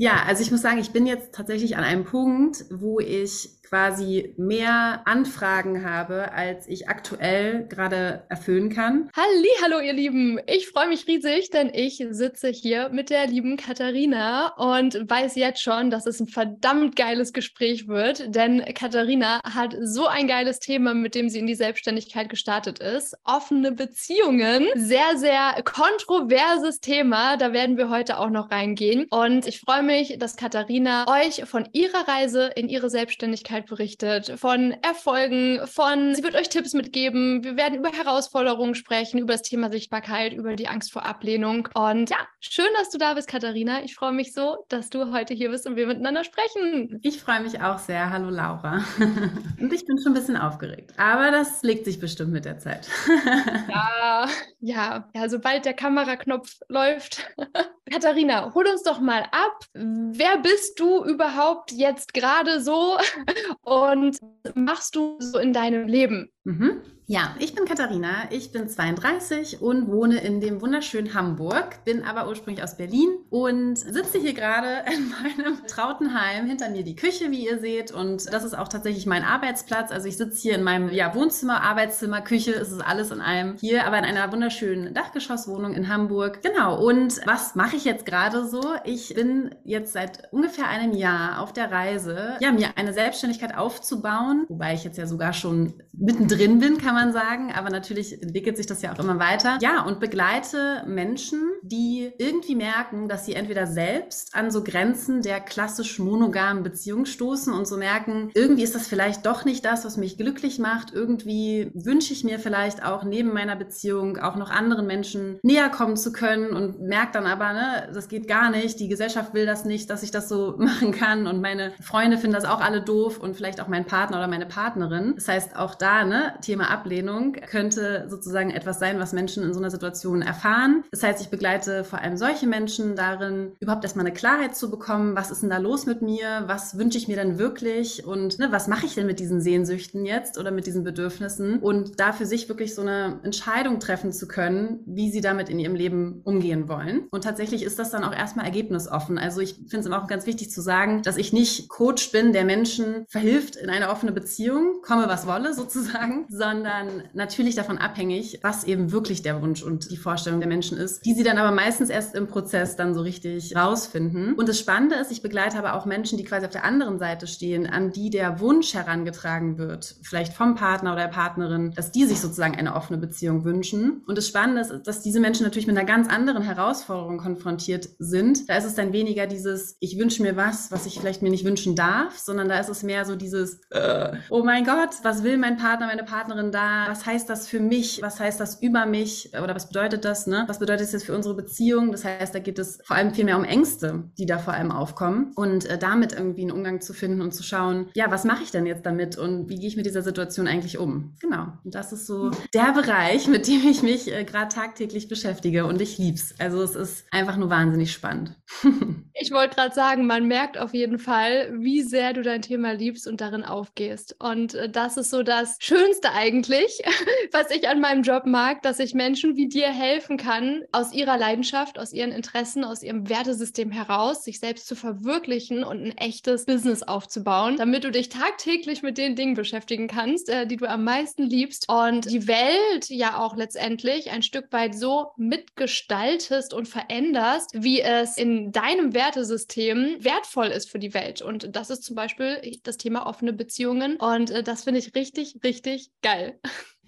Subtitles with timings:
[0.00, 4.32] Ja, also ich muss sagen, ich bin jetzt tatsächlich an einem Punkt, wo ich quasi
[4.38, 9.10] mehr Anfragen habe, als ich aktuell gerade erfüllen kann.
[9.14, 10.40] Halli, hallo ihr Lieben.
[10.46, 15.62] Ich freue mich riesig, denn ich sitze hier mit der lieben Katharina und weiß jetzt
[15.62, 20.94] schon, dass es ein verdammt geiles Gespräch wird, denn Katharina hat so ein geiles Thema,
[20.94, 23.16] mit dem sie in die Selbstständigkeit gestartet ist.
[23.24, 24.66] Offene Beziehungen.
[24.76, 27.36] Sehr, sehr kontroverses Thema.
[27.36, 29.06] Da werden wir heute auch noch reingehen.
[29.10, 35.66] Und ich freue dass Katharina euch von ihrer Reise in ihre Selbstständigkeit berichtet, von Erfolgen,
[35.66, 37.42] von, sie wird euch Tipps mitgeben.
[37.42, 41.70] Wir werden über Herausforderungen sprechen, über das Thema Sichtbarkeit, über die Angst vor Ablehnung.
[41.72, 43.82] Und ja, schön, dass du da bist, Katharina.
[43.82, 47.00] Ich freue mich so, dass du heute hier bist und wir miteinander sprechen.
[47.02, 48.10] Ich freue mich auch sehr.
[48.10, 48.84] Hallo Laura.
[49.58, 50.92] und ich bin schon ein bisschen aufgeregt.
[50.98, 52.86] Aber das legt sich bestimmt mit der Zeit.
[53.70, 54.28] ja,
[54.60, 57.26] ja, ja, sobald der Kameraknopf läuft.
[57.90, 59.64] Katharina, hol uns doch mal ab.
[59.80, 62.98] Wer bist du überhaupt jetzt gerade so
[63.62, 64.18] und
[64.54, 66.32] machst du so in deinem Leben?
[66.48, 66.80] Mhm.
[67.10, 72.28] Ja, ich bin Katharina, ich bin 32 und wohne in dem wunderschönen Hamburg, bin aber
[72.28, 76.44] ursprünglich aus Berlin und sitze hier gerade in meinem Trautenheim.
[76.44, 79.90] Hinter mir die Küche, wie ihr seht, und das ist auch tatsächlich mein Arbeitsplatz.
[79.90, 83.56] Also ich sitze hier in meinem ja, Wohnzimmer, Arbeitszimmer, Küche, es ist alles in einem.
[83.56, 86.42] Hier aber in einer wunderschönen Dachgeschosswohnung in Hamburg.
[86.42, 88.60] Genau, und was mache ich jetzt gerade so?
[88.84, 94.44] Ich bin jetzt seit ungefähr einem Jahr auf der Reise, ja, mir eine Selbstständigkeit aufzubauen,
[94.48, 98.66] wobei ich jetzt ja sogar schon mittendrin bin, kann man sagen, aber natürlich entwickelt sich
[98.66, 99.58] das ja auch immer weiter.
[99.60, 105.40] Ja, und begleite Menschen, die irgendwie merken, dass sie entweder selbst an so Grenzen der
[105.40, 109.96] klassisch monogamen Beziehung stoßen und so merken, irgendwie ist das vielleicht doch nicht das, was
[109.96, 110.92] mich glücklich macht.
[110.92, 115.96] Irgendwie wünsche ich mir vielleicht auch neben meiner Beziehung auch noch anderen Menschen näher kommen
[115.96, 118.80] zu können und merkt dann aber, ne, das geht gar nicht.
[118.80, 122.34] Die Gesellschaft will das nicht, dass ich das so machen kann und meine Freunde finden
[122.34, 125.14] das auch alle doof und vielleicht auch mein Partner oder meine Partnerin.
[125.14, 129.60] Das heißt auch da, ne, Thema Ablehnung könnte sozusagen etwas sein, was Menschen in so
[129.60, 130.84] einer Situation erfahren.
[130.90, 135.16] Das heißt, ich begleite vor allem solche Menschen darin, überhaupt erstmal eine Klarheit zu bekommen,
[135.16, 138.48] was ist denn da los mit mir, was wünsche ich mir denn wirklich und ne,
[138.50, 142.26] was mache ich denn mit diesen Sehnsüchten jetzt oder mit diesen Bedürfnissen und da für
[142.26, 146.68] sich wirklich so eine Entscheidung treffen zu können, wie sie damit in ihrem Leben umgehen
[146.68, 147.06] wollen.
[147.10, 149.18] Und tatsächlich ist das dann auch erstmal ergebnisoffen.
[149.18, 152.32] Also ich finde es immer auch ganz wichtig zu sagen, dass ich nicht Coach bin,
[152.32, 157.78] der Menschen verhilft in eine offene Beziehung, komme was wolle sozusagen, sondern dann natürlich davon
[157.78, 161.38] abhängig, was eben wirklich der Wunsch und die Vorstellung der Menschen ist, die sie dann
[161.38, 164.34] aber meistens erst im Prozess dann so richtig rausfinden.
[164.34, 167.26] Und das Spannende ist, ich begleite aber auch Menschen, die quasi auf der anderen Seite
[167.26, 172.04] stehen, an die der Wunsch herangetragen wird, vielleicht vom Partner oder der Partnerin, dass die
[172.04, 174.02] sich sozusagen eine offene Beziehung wünschen.
[174.06, 178.48] Und das Spannende ist, dass diese Menschen natürlich mit einer ganz anderen Herausforderung konfrontiert sind.
[178.48, 181.44] Da ist es dann weniger dieses, ich wünsche mir was, was ich vielleicht mir nicht
[181.44, 185.36] wünschen darf, sondern da ist es mehr so dieses, äh, oh mein Gott, was will
[185.36, 186.86] mein Partner, meine Partnerin da?
[186.88, 190.44] was heißt das für mich, was heißt das über mich oder was bedeutet das, ne?
[190.46, 191.92] Was bedeutet das für unsere Beziehung?
[191.92, 194.70] Das heißt, da geht es vor allem viel mehr um Ängste, die da vor allem
[194.70, 198.42] aufkommen und äh, damit irgendwie einen Umgang zu finden und zu schauen, ja, was mache
[198.42, 201.16] ich denn jetzt damit und wie gehe ich mit dieser Situation eigentlich um?
[201.20, 201.48] Genau.
[201.64, 205.80] Und das ist so der Bereich, mit dem ich mich äh, gerade tagtäglich beschäftige und
[205.80, 206.34] ich lieb's.
[206.38, 208.37] Also es ist einfach nur wahnsinnig spannend.
[209.14, 213.06] ich wollte gerade sagen, man merkt auf jeden Fall, wie sehr du dein Thema liebst
[213.08, 214.16] und darin aufgehst.
[214.18, 216.84] Und äh, das ist so das Schönste eigentlich ich,
[217.32, 221.18] was ich an meinem Job mag, dass ich Menschen wie dir helfen kann, aus ihrer
[221.18, 226.46] Leidenschaft, aus ihren Interessen, aus ihrem Wertesystem heraus, sich selbst zu verwirklichen und ein echtes
[226.46, 230.84] Business aufzubauen, damit du dich tagtäglich mit den Dingen beschäftigen kannst, äh, die du am
[230.84, 237.50] meisten liebst und die Welt ja auch letztendlich ein Stück weit so mitgestaltest und veränderst,
[237.54, 241.22] wie es in deinem Wertesystem wertvoll ist für die Welt.
[241.22, 243.96] Und das ist zum Beispiel das Thema offene Beziehungen.
[243.96, 246.40] Und äh, das finde ich richtig, richtig geil.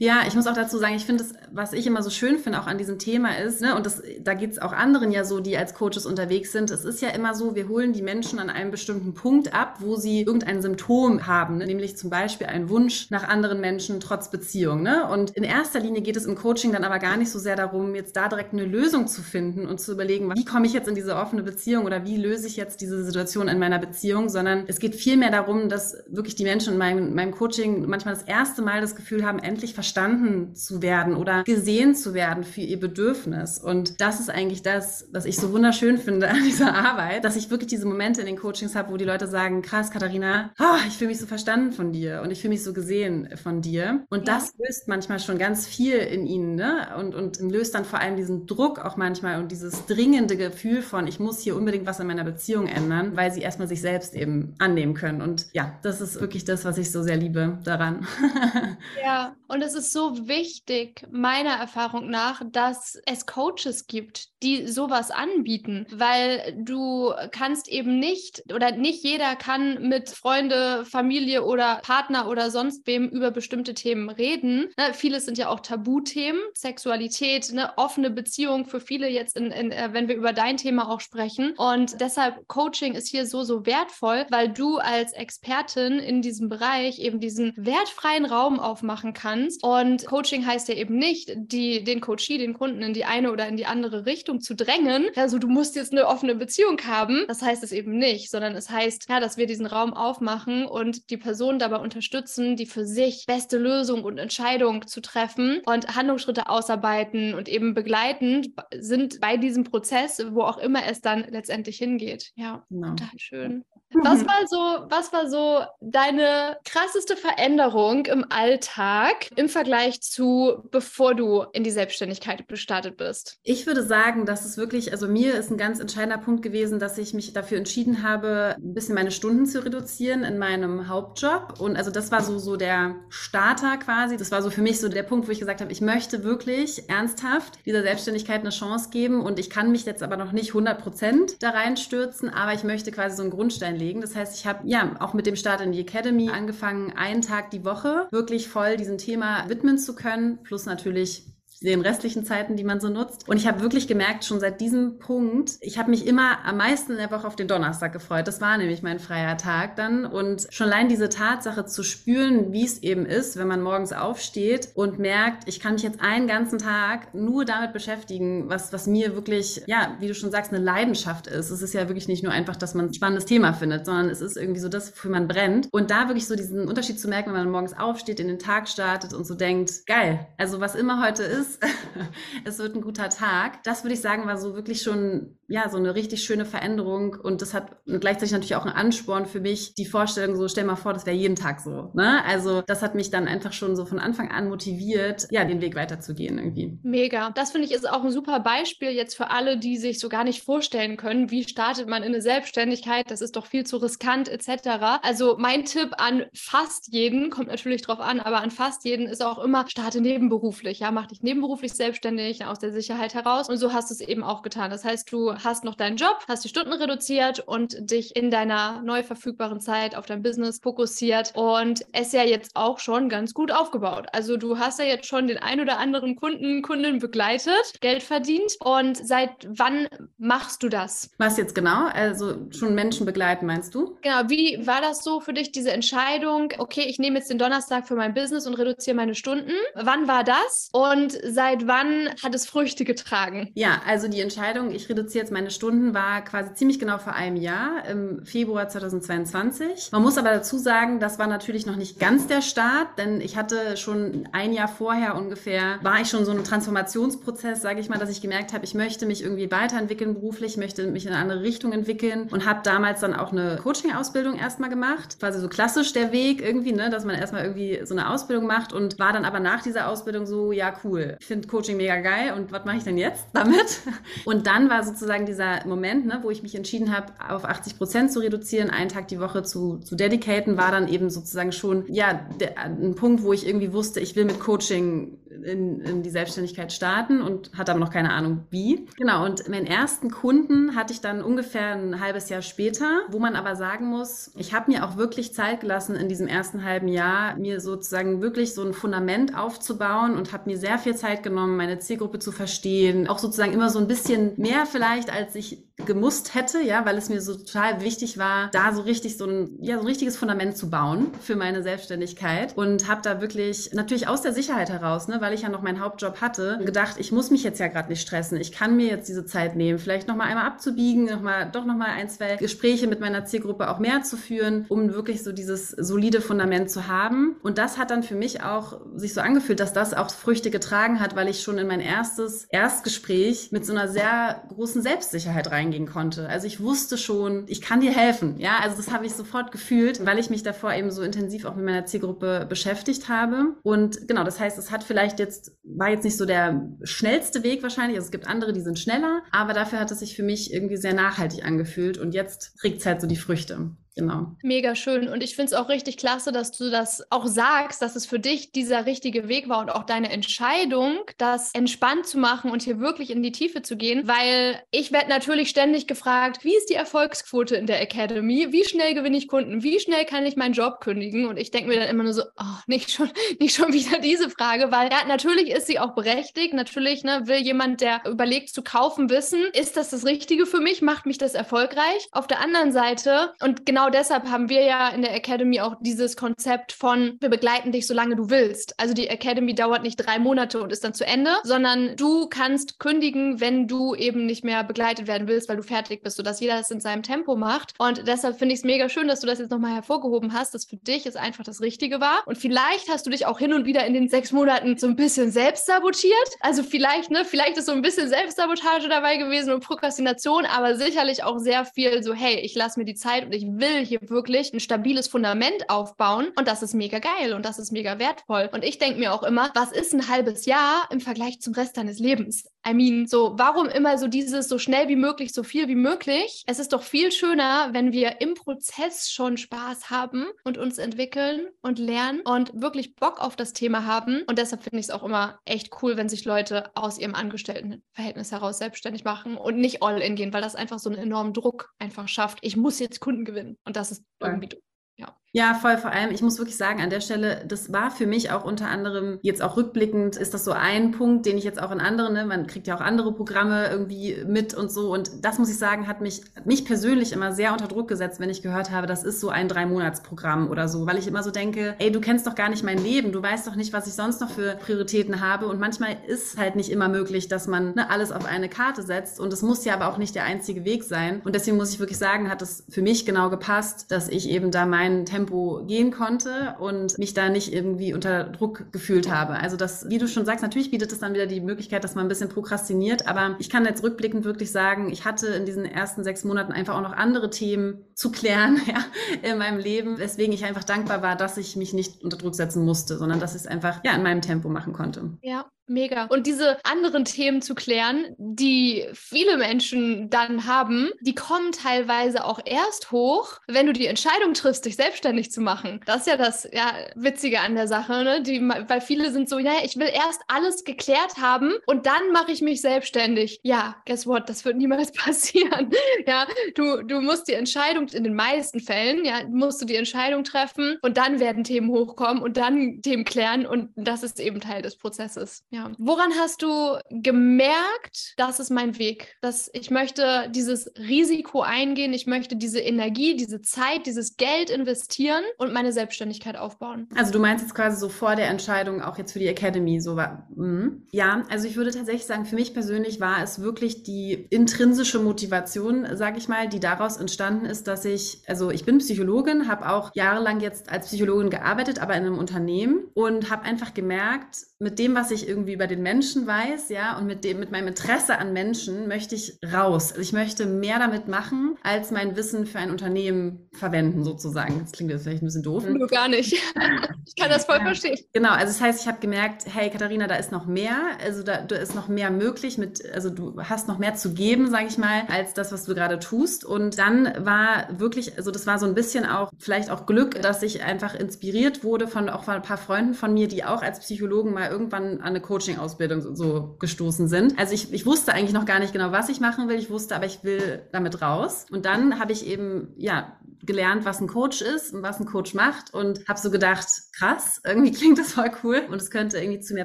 [0.03, 2.59] Ja, ich muss auch dazu sagen, ich finde es, was ich immer so schön finde,
[2.59, 5.41] auch an diesem Thema ist, ne, und das, da geht es auch anderen ja so,
[5.41, 6.71] die als Coaches unterwegs sind.
[6.71, 9.97] Es ist ja immer so, wir holen die Menschen an einem bestimmten Punkt ab, wo
[9.97, 14.83] sie irgendein Symptom haben, ne, nämlich zum Beispiel einen Wunsch nach anderen Menschen trotz Beziehung.
[14.83, 15.07] Ne?
[15.07, 17.95] Und in erster Linie geht es im Coaching dann aber gar nicht so sehr darum,
[17.95, 20.95] jetzt da direkt eine Lösung zu finden und zu überlegen, wie komme ich jetzt in
[20.95, 24.79] diese offene Beziehung oder wie löse ich jetzt diese Situation in meiner Beziehung, sondern es
[24.79, 28.81] geht vielmehr darum, dass wirklich die Menschen in meinem, meinem Coaching manchmal das erste Mal
[28.81, 33.59] das Gefühl haben, endlich verstehen, verstanden zu werden oder gesehen zu werden für ihr Bedürfnis.
[33.59, 37.51] Und das ist eigentlich das, was ich so wunderschön finde an dieser Arbeit, dass ich
[37.51, 40.97] wirklich diese Momente in den Coachings habe, wo die Leute sagen, krass, Katharina, oh, ich
[40.97, 44.05] fühle mich so verstanden von dir und ich fühle mich so gesehen von dir.
[44.11, 44.35] Und ja.
[44.35, 46.89] das löst manchmal schon ganz viel in ihnen ne?
[46.97, 51.09] und, und löst dann vor allem diesen Druck auch manchmal und dieses dringende Gefühl von,
[51.09, 54.55] ich muss hier unbedingt was in meiner Beziehung ändern, weil sie erstmal sich selbst eben
[54.59, 55.21] annehmen können.
[55.21, 58.07] Und ja, das ist wirklich das, was ich so sehr liebe daran.
[59.05, 65.11] ja, und es ist so wichtig, meiner Erfahrung nach, dass es Coaches gibt, die sowas
[65.11, 72.29] anbieten, weil du kannst eben nicht oder nicht jeder kann mit Freunde, Familie oder Partner
[72.29, 74.69] oder sonst wem über bestimmte Themen reden.
[74.79, 79.73] Ne, vieles sind ja auch Tabuthemen, Sexualität, eine offene Beziehung für viele jetzt, in, in,
[79.73, 81.55] äh, wenn wir über dein Thema auch sprechen.
[81.57, 86.99] Und deshalb Coaching ist hier so, so wertvoll, weil du als Expertin in diesem Bereich
[86.99, 89.63] eben diesen wertfreien Raum aufmachen kannst.
[89.71, 93.47] Und Coaching heißt ja eben nicht, die, den Coachee, den Kunden in die eine oder
[93.47, 95.07] in die andere Richtung zu drängen.
[95.15, 97.25] Also du musst jetzt eine offene Beziehung haben.
[97.29, 101.09] Das heißt es eben nicht, sondern es heißt, ja, dass wir diesen Raum aufmachen und
[101.11, 106.49] die Person dabei unterstützen, die für sich beste Lösung und Entscheidung zu treffen und Handlungsschritte
[106.49, 112.33] ausarbeiten und eben begleitend sind bei diesem Prozess, wo auch immer es dann letztendlich hingeht.
[112.35, 112.97] Ja, genau.
[112.97, 113.65] total schön.
[113.95, 114.57] Was war so,
[114.89, 121.71] was war so deine krasseste Veränderung im Alltag im Vergleich zu bevor du in die
[121.71, 123.39] Selbstständigkeit gestartet bist?
[123.43, 126.99] Ich würde sagen, dass es wirklich, also mir ist ein ganz entscheidender Punkt gewesen, dass
[126.99, 131.61] ich mich dafür entschieden habe, ein bisschen meine Stunden zu reduzieren in meinem Hauptjob.
[131.61, 134.17] Und also das war so, so der Starter quasi.
[134.17, 136.89] Das war so für mich so der Punkt, wo ich gesagt habe, ich möchte wirklich
[136.89, 139.21] ernsthaft dieser Selbstständigkeit eine Chance geben.
[139.21, 142.93] Und ich kann mich jetzt aber noch nicht 100 Prozent da reinstürzen, aber ich möchte
[142.93, 144.01] quasi so einen Grundstein legen.
[144.01, 147.51] Das heißt, ich habe ja auch mit dem Start in die Academy angefangen, einen Tag
[147.51, 151.25] die Woche wirklich voll diesem Thema widmen zu können, plus natürlich
[151.63, 153.29] den restlichen Zeiten, die man so nutzt.
[153.29, 156.93] Und ich habe wirklich gemerkt, schon seit diesem Punkt, ich habe mich immer am meisten
[156.93, 158.27] in der Woche auf den Donnerstag gefreut.
[158.27, 160.07] Das war nämlich mein freier Tag dann.
[160.07, 164.71] Und schon allein diese Tatsache zu spüren, wie es eben ist, wenn man morgens aufsteht
[164.75, 169.15] und merkt, ich kann mich jetzt einen ganzen Tag nur damit beschäftigen, was, was mir
[169.15, 171.51] wirklich, ja, wie du schon sagst, eine Leidenschaft ist.
[171.51, 174.21] Es ist ja wirklich nicht nur einfach, dass man ein spannendes Thema findet, sondern es
[174.21, 175.69] ist irgendwie so das, wofür man brennt.
[175.73, 178.69] Und da wirklich so diesen Unterschied zu merken, wenn man morgens aufsteht, in den Tag
[178.69, 181.50] startet und so denkt, geil, also was immer heute ist,
[182.45, 183.63] es wird ein guter Tag.
[183.65, 187.43] Das würde ich sagen, war so wirklich schon, ja, so eine richtig schöne Veränderung und
[187.43, 190.93] das hat gleichzeitig natürlich auch einen Ansporn für mich, die Vorstellung so, stell mal vor,
[190.93, 192.25] das wäre jeden Tag so, ne?
[192.25, 195.75] Also, das hat mich dann einfach schon so von Anfang an motiviert, ja, den Weg
[195.75, 196.79] weiterzugehen irgendwie.
[196.85, 197.31] Mega.
[197.31, 200.23] Das finde ich ist auch ein super Beispiel jetzt für alle, die sich so gar
[200.23, 204.29] nicht vorstellen können, wie startet man in eine Selbstständigkeit, das ist doch viel zu riskant
[204.29, 205.01] etc.
[205.03, 209.25] Also, mein Tipp an fast jeden, kommt natürlich drauf an, aber an fast jeden ist
[209.25, 213.49] auch immer, starte nebenberuflich, ja, mach dich nebenberuflich selbstständig aus der Sicherheit heraus.
[213.49, 214.71] Und so hast du es eben auch getan.
[214.71, 218.83] Das heißt, du hast noch deinen Job, hast die Stunden reduziert und dich in deiner
[218.83, 223.53] neu verfügbaren Zeit auf dein Business fokussiert und es ja jetzt auch schon ganz gut
[223.53, 224.07] aufgebaut.
[224.13, 228.57] Also du hast ja jetzt schon den ein oder anderen Kunden, Kunden begleitet, Geld verdient.
[228.61, 229.89] Und seit wann
[230.19, 231.11] machst du das?
[231.19, 231.87] Was jetzt genau?
[231.87, 233.97] Also schon Menschen begleiten, meinst du?
[234.03, 234.29] Genau.
[234.29, 236.53] Wie war das so für dich, diese Entscheidung?
[236.59, 239.53] Okay, ich nehme jetzt den Donnerstag für mein Business und reduziere meine Stunden.
[239.75, 240.69] Wann war das?
[240.73, 243.51] Und seit wann hat es Früchte getragen?
[243.55, 247.37] Ja, also die Entscheidung, ich reduziere jetzt meine Stunden, war quasi ziemlich genau vor einem
[247.37, 249.91] Jahr, im Februar 2022.
[249.93, 253.37] Man muss aber dazu sagen, das war natürlich noch nicht ganz der Start, denn ich
[253.37, 257.99] hatte schon ein Jahr vorher ungefähr, war ich schon so ein Transformationsprozess, sage ich mal,
[257.99, 261.43] dass ich gemerkt habe, ich möchte mich irgendwie weiterentwickeln beruflich, möchte mich in eine andere
[261.43, 265.19] Richtung entwickeln und habe damals dann auch eine Coaching-Ausbildung erstmal gemacht.
[265.19, 268.73] Quasi so klassisch der Weg irgendwie, ne, dass man erstmal irgendwie so eine Ausbildung macht
[268.73, 272.35] und war dann aber nach dieser Ausbildung so, ja cool, ich finde Coaching mega geil
[272.37, 273.81] und was mache ich denn jetzt damit?
[274.25, 278.13] Und dann war sozusagen dieser Moment, ne, wo ich mich entschieden habe, auf 80 Prozent
[278.13, 282.27] zu reduzieren, einen Tag die Woche zu, zu dedicaten, war dann eben sozusagen schon, ja,
[282.41, 286.73] der, ein Punkt, wo ich irgendwie wusste, ich will mit Coaching in, in die Selbstständigkeit
[286.73, 288.87] starten und hatte aber noch keine Ahnung wie.
[288.97, 293.37] Genau, und meinen ersten Kunden hatte ich dann ungefähr ein halbes Jahr später, wo man
[293.37, 297.37] aber sagen muss, ich habe mir auch wirklich Zeit gelassen in diesem ersten halben Jahr,
[297.37, 301.79] mir sozusagen wirklich so ein Fundament aufzubauen und habe mir sehr viel Zeit genommen, meine
[301.79, 306.61] Zielgruppe zu verstehen, auch sozusagen immer so ein bisschen mehr vielleicht, als ich gemusst hätte,
[306.63, 309.83] ja, weil es mir so total wichtig war, da so richtig so ein, ja, so
[309.83, 314.33] ein richtiges Fundament zu bauen für meine Selbstständigkeit und habe da wirklich natürlich aus der
[314.33, 317.61] Sicherheit heraus, ne, weil ich ja noch meinen Hauptjob hatte, gedacht, ich muss mich jetzt
[317.61, 318.39] ja gerade nicht stressen.
[318.41, 321.65] Ich kann mir jetzt diese Zeit nehmen, vielleicht noch mal einmal abzubiegen, noch mal doch
[321.65, 325.33] noch mal ein, zwei Gespräche mit meiner Zielgruppe auch mehr zu führen, um wirklich so
[325.33, 327.37] dieses solide Fundament zu haben.
[327.43, 331.01] Und das hat dann für mich auch sich so angefühlt, dass das auch Früchte getragen
[331.01, 335.87] hat, weil ich schon in mein erstes Erstgespräch mit so einer sehr großen Selbstsicherheit reingehen
[335.87, 336.29] konnte.
[336.29, 338.39] Also ich wusste schon, ich kann dir helfen.
[338.39, 341.55] Ja, also das habe ich sofort gefühlt, weil ich mich davor eben so intensiv auch
[341.55, 343.55] mit meiner Zielgruppe beschäftigt habe.
[343.63, 347.63] Und genau, das heißt, es hat vielleicht jetzt, war jetzt nicht so der schnellste Weg
[347.63, 347.97] wahrscheinlich.
[347.97, 350.77] Also es gibt andere, die sind schneller, aber dafür hat es sich für mich irgendwie
[350.77, 353.71] sehr nachhaltig angefühlt und jetzt trägt es halt so die Früchte.
[353.97, 354.37] Genau.
[354.43, 355.09] Mega schön.
[355.09, 358.19] Und ich finde es auch richtig klasse, dass du das auch sagst, dass es für
[358.19, 362.79] dich dieser richtige Weg war und auch deine Entscheidung, das entspannt zu machen und hier
[362.79, 366.75] wirklich in die Tiefe zu gehen, weil ich werde natürlich ständig gefragt, wie ist die
[366.75, 368.49] Erfolgsquote in der Academy?
[368.51, 369.63] Wie schnell gewinne ich Kunden?
[369.63, 371.27] Wie schnell kann ich meinen Job kündigen?
[371.27, 374.31] Und ich denke mir dann immer nur so, oh, nicht schon, nicht schon wieder diese
[374.31, 376.55] Frage, weil ja, natürlich ist sie auch berechtigt.
[376.55, 380.81] Natürlich ne, will jemand, der überlegt zu kaufen, wissen, ist das das Richtige für mich?
[380.81, 382.09] Macht mich das erfolgreich?
[382.13, 386.17] Auf der anderen Seite, und genau deshalb haben wir ja in der Academy auch dieses
[386.17, 388.79] Konzept von, wir begleiten dich, solange du willst.
[388.79, 392.79] Also die Academy dauert nicht drei Monate und ist dann zu Ende, sondern du kannst
[392.79, 396.59] kündigen, wenn du eben nicht mehr begleitet werden willst, weil du fertig bist, sodass jeder
[396.59, 397.75] das in seinem Tempo macht.
[397.79, 400.65] Und deshalb finde ich es mega schön, dass du das jetzt nochmal hervorgehoben hast, dass
[400.65, 402.23] für dich es einfach das Richtige war.
[402.27, 404.97] Und vielleicht hast du dich auch hin und wieder in den sechs Monaten so ein
[404.97, 406.15] bisschen selbst sabotiert.
[406.41, 411.23] Also vielleicht, ne, vielleicht ist so ein bisschen Selbstsabotage dabei gewesen und Prokrastination, aber sicherlich
[411.23, 414.01] auch sehr viel so, hey, ich lasse mir die Zeit und ich will will hier
[414.09, 418.49] wirklich ein stabiles Fundament aufbauen und das ist mega geil und das ist mega wertvoll.
[418.53, 421.77] Und ich denke mir auch immer, was ist ein halbes Jahr im Vergleich zum Rest
[421.77, 422.45] deines Lebens?
[422.67, 426.43] I mean, so, warum immer so dieses so schnell wie möglich, so viel wie möglich?
[426.47, 431.49] Es ist doch viel schöner, wenn wir im Prozess schon Spaß haben und uns entwickeln
[431.63, 434.23] und lernen und wirklich Bock auf das Thema haben.
[434.27, 438.31] Und deshalb finde ich es auch immer echt cool, wenn sich Leute aus ihrem Angestelltenverhältnis
[438.31, 441.71] heraus selbstständig machen und nicht all in gehen, weil das einfach so einen enormen Druck
[441.79, 442.39] einfach schafft.
[442.43, 443.57] Ich muss jetzt Kunden gewinnen.
[443.65, 444.61] Und das ist irgendwie doof.
[444.97, 445.17] Ja.
[445.33, 445.79] Ja, voll.
[445.79, 448.67] Vor allem, ich muss wirklich sagen, an der Stelle, das war für mich auch unter
[448.67, 452.15] anderem, jetzt auch rückblickend, ist das so ein Punkt, den ich jetzt auch in anderen,
[452.15, 454.93] ne, man kriegt ja auch andere Programme irgendwie mit und so.
[454.93, 458.29] Und das muss ich sagen, hat mich, mich persönlich immer sehr unter Druck gesetzt, wenn
[458.29, 461.77] ich gehört habe, das ist so ein Drei-Monats-Programm oder so, weil ich immer so denke,
[461.79, 464.21] ey, du kennst doch gar nicht mein Leben, du weißt doch nicht, was ich sonst
[464.21, 465.47] noch für Prioritäten habe.
[465.47, 469.21] Und manchmal ist halt nicht immer möglich, dass man ne, alles auf eine Karte setzt.
[469.21, 471.21] Und es muss ja aber auch nicht der einzige Weg sein.
[471.25, 474.51] Und deswegen muss ich wirklich sagen, hat es für mich genau gepasst, dass ich eben
[474.51, 479.35] da meinen Tempo Tempo gehen konnte und mich da nicht irgendwie unter Druck gefühlt habe.
[479.35, 482.07] Also das, wie du schon sagst, natürlich bietet es dann wieder die Möglichkeit, dass man
[482.07, 486.05] ein bisschen prokrastiniert, aber ich kann jetzt rückblickend wirklich sagen, ich hatte in diesen ersten
[486.05, 490.45] sechs Monaten einfach auch noch andere Themen zu klären ja, in meinem Leben, weswegen ich
[490.45, 493.47] einfach dankbar war, dass ich mich nicht unter Druck setzen musste, sondern dass ich es
[493.47, 495.19] einfach ja in meinem Tempo machen konnte.
[495.23, 496.07] Ja, Mega.
[496.07, 502.41] Und diese anderen Themen zu klären, die viele Menschen dann haben, die kommen teilweise auch
[502.45, 505.81] erst hoch, wenn du die Entscheidung triffst, dich selbstständig zu machen.
[505.87, 508.21] Das ist ja das ja, Witzige an der Sache, ne?
[508.21, 512.33] Die, weil viele sind so, ja, ich will erst alles geklärt haben und dann mache
[512.33, 513.39] ich mich selbstständig.
[513.45, 514.29] Ja, guess what?
[514.29, 515.71] Das wird niemals passieren.
[516.05, 520.25] ja, du, du musst die Entscheidung, in den meisten Fällen, ja, musst du die Entscheidung
[520.25, 524.63] treffen und dann werden Themen hochkommen und dann Themen klären und das ist eben Teil
[524.63, 525.45] des Prozesses.
[525.51, 525.60] Ja.
[525.61, 525.71] Ja.
[525.79, 532.07] Woran hast du gemerkt, das ist mein Weg, dass ich möchte dieses Risiko eingehen, ich
[532.07, 536.89] möchte diese Energie, diese Zeit, dieses Geld investieren und meine Selbstständigkeit aufbauen?
[536.95, 539.97] Also du meinst jetzt quasi so vor der Entscheidung auch jetzt für die Academy so
[539.97, 540.29] war.
[540.35, 540.87] Mhm.
[540.93, 545.87] Ja, also ich würde tatsächlich sagen, für mich persönlich war es wirklich die intrinsische Motivation,
[545.97, 549.95] sage ich mal, die daraus entstanden ist, dass ich, also ich bin Psychologin, habe auch
[549.95, 554.95] jahrelang jetzt als Psychologin gearbeitet, aber in einem Unternehmen und habe einfach gemerkt, mit dem,
[554.95, 558.33] was ich irgendwie über den Menschen weiß, ja, und mit dem, mit meinem Interesse an
[558.33, 559.91] Menschen möchte ich raus.
[559.91, 564.61] Also ich möchte mehr damit machen, als mein Wissen für ein Unternehmen verwenden, sozusagen.
[564.61, 565.65] Das klingt jetzt vielleicht ein bisschen doof.
[565.67, 566.33] Nur gar nicht.
[567.07, 567.65] ich kann das voll ja.
[567.65, 567.99] verstehen.
[568.13, 571.43] Genau, also das heißt, ich habe gemerkt, hey Katharina, da ist noch mehr, also da,
[571.43, 574.79] da ist noch mehr möglich, mit, also du hast noch mehr zu geben, sage ich
[574.79, 576.45] mal, als das, was du gerade tust.
[576.45, 580.43] Und dann war wirklich, also das war so ein bisschen auch, vielleicht auch Glück, dass
[580.43, 583.81] ich einfach inspiriert wurde von auch von ein paar Freunden von mir, die auch als
[583.81, 587.39] Psychologen mal irgendwann an eine Coaching-Ausbildung so gestoßen sind.
[587.39, 589.57] Also ich, ich wusste eigentlich noch gar nicht genau, was ich machen will.
[589.57, 591.47] Ich wusste aber, ich will damit raus.
[591.53, 593.17] Und dann habe ich eben, ja,
[593.51, 597.41] gelernt, was ein Coach ist und was ein Coach macht und habe so gedacht, krass,
[597.45, 599.65] irgendwie klingt das voll cool und es könnte irgendwie zu mir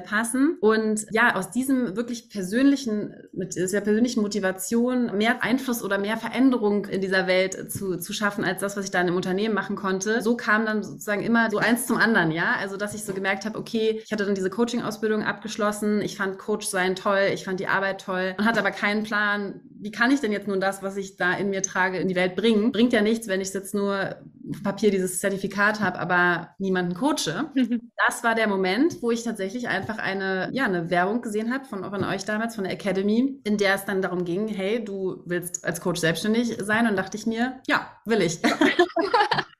[0.00, 0.58] passen.
[0.60, 6.86] Und ja, aus diesem wirklich persönlichen, mit dieser persönlichen Motivation mehr Einfluss oder mehr Veränderung
[6.86, 10.20] in dieser Welt zu, zu schaffen, als das, was ich da im Unternehmen machen konnte.
[10.20, 12.56] So kam dann sozusagen immer so eins zum anderen, ja.
[12.60, 16.38] Also, dass ich so gemerkt habe, okay, ich hatte dann diese Coaching-Ausbildung abgeschlossen, ich fand
[16.38, 20.10] Coach sein toll, ich fand die Arbeit toll und hatte aber keinen Plan, wie kann
[20.10, 22.72] ich denn jetzt nun das, was ich da in mir trage, in die Welt bringen?
[22.72, 24.16] Bringt ja nichts, wenn ich jetzt nur
[24.50, 27.50] auf Papier dieses Zertifikat habe, aber niemanden coache.
[28.06, 31.84] das war der Moment, wo ich tatsächlich einfach eine, ja, eine Werbung gesehen habe von,
[31.84, 35.64] von euch damals, von der Academy, in der es dann darum ging, hey, du willst
[35.64, 38.40] als Coach selbstständig sein und dachte ich mir, ja, will ich.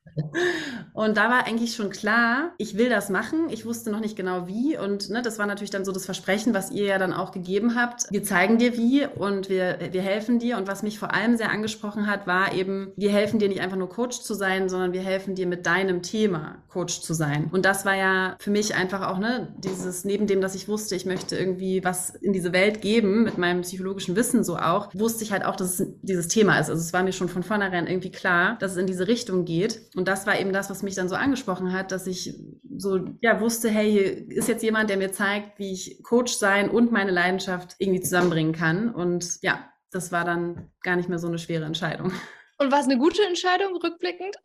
[0.93, 3.49] Und da war eigentlich schon klar, ich will das machen.
[3.51, 4.79] Ich wusste noch nicht genau wie.
[4.79, 7.75] Und ne, das war natürlich dann so das Versprechen, was ihr ja dann auch gegeben
[7.75, 8.05] habt.
[8.11, 10.57] Wir zeigen dir wie und wir, wir helfen dir.
[10.57, 13.77] Und was mich vor allem sehr angesprochen hat, war eben, wir helfen dir nicht einfach
[13.77, 17.49] nur Coach zu sein, sondern wir helfen dir mit deinem Thema Coach zu sein.
[17.53, 20.95] Und das war ja für mich einfach auch, ne, dieses, neben dem, dass ich wusste,
[20.95, 25.25] ich möchte irgendwie was in diese Welt geben, mit meinem psychologischen Wissen so auch, wusste
[25.25, 26.71] ich halt auch, dass es dieses Thema ist.
[26.71, 29.83] Also es war mir schon von vornherein irgendwie klar, dass es in diese Richtung geht.
[29.95, 32.35] Und das war eben das, was mich dann so angesprochen hat, dass ich
[32.77, 36.71] so, ja, wusste, hey, hier ist jetzt jemand, der mir zeigt, wie ich Coach sein
[36.71, 38.95] und meine Leidenschaft irgendwie zusammenbringen kann.
[38.95, 42.13] Und ja, das war dann gar nicht mehr so eine schwere Entscheidung.
[42.59, 44.37] Und war es eine gute Entscheidung, rückblickend?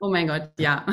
[0.00, 0.84] Oh mein Gott, ja.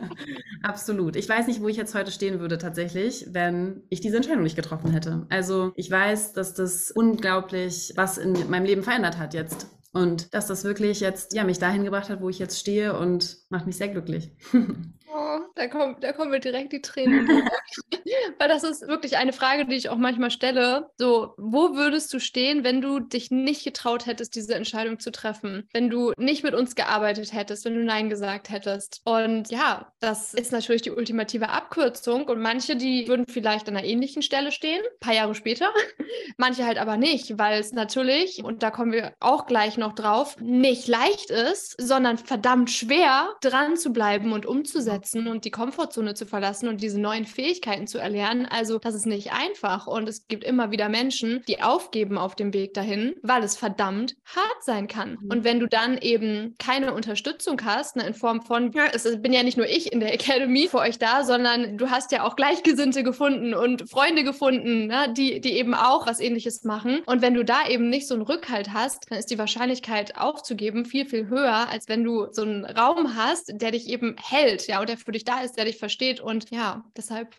[0.62, 1.16] Absolut.
[1.16, 4.56] Ich weiß nicht, wo ich jetzt heute stehen würde tatsächlich, wenn ich diese Entscheidung nicht
[4.56, 5.26] getroffen hätte.
[5.30, 9.68] Also ich weiß, dass das unglaublich was in meinem Leben verändert hat jetzt.
[9.96, 13.38] Und dass das wirklich jetzt, ja, mich dahin gebracht hat, wo ich jetzt stehe und
[13.48, 14.30] macht mich sehr glücklich.
[15.12, 17.28] Oh, da, kommt, da kommen mir direkt die Tränen.
[18.38, 20.90] Weil das ist wirklich eine Frage, die ich auch manchmal stelle.
[20.98, 25.68] So, wo würdest du stehen, wenn du dich nicht getraut hättest, diese Entscheidung zu treffen?
[25.72, 29.00] Wenn du nicht mit uns gearbeitet hättest, wenn du Nein gesagt hättest?
[29.04, 32.28] Und ja, das ist natürlich die ultimative Abkürzung.
[32.28, 35.72] Und manche, die würden vielleicht an einer ähnlichen Stelle stehen, ein paar Jahre später.
[36.36, 40.36] manche halt aber nicht, weil es natürlich, und da kommen wir auch gleich noch drauf,
[40.40, 46.14] nicht leicht ist, sondern verdammt schwer, dran zu bleiben und umzusetzen setzen und die Komfortzone
[46.14, 48.46] zu verlassen und diese neuen Fähigkeiten zu erlernen.
[48.46, 52.54] Also das ist nicht einfach und es gibt immer wieder Menschen, die aufgeben auf dem
[52.54, 55.18] Weg dahin, weil es verdammt hart sein kann.
[55.20, 55.30] Mhm.
[55.30, 59.32] Und wenn du dann eben keine Unterstützung hast, ne, in Form von, ja, es bin
[59.32, 62.36] ja nicht nur ich in der Academy für euch da, sondern du hast ja auch
[62.36, 67.02] Gleichgesinnte gefunden und Freunde gefunden, ne, die, die eben auch was ähnliches machen.
[67.06, 70.86] Und wenn du da eben nicht so einen Rückhalt hast, dann ist die Wahrscheinlichkeit aufzugeben
[70.86, 74.85] viel, viel höher, als wenn du so einen Raum hast, der dich eben hält, ja,
[74.86, 76.20] der für dich da ist, der dich versteht.
[76.20, 77.36] Und ja, deshalb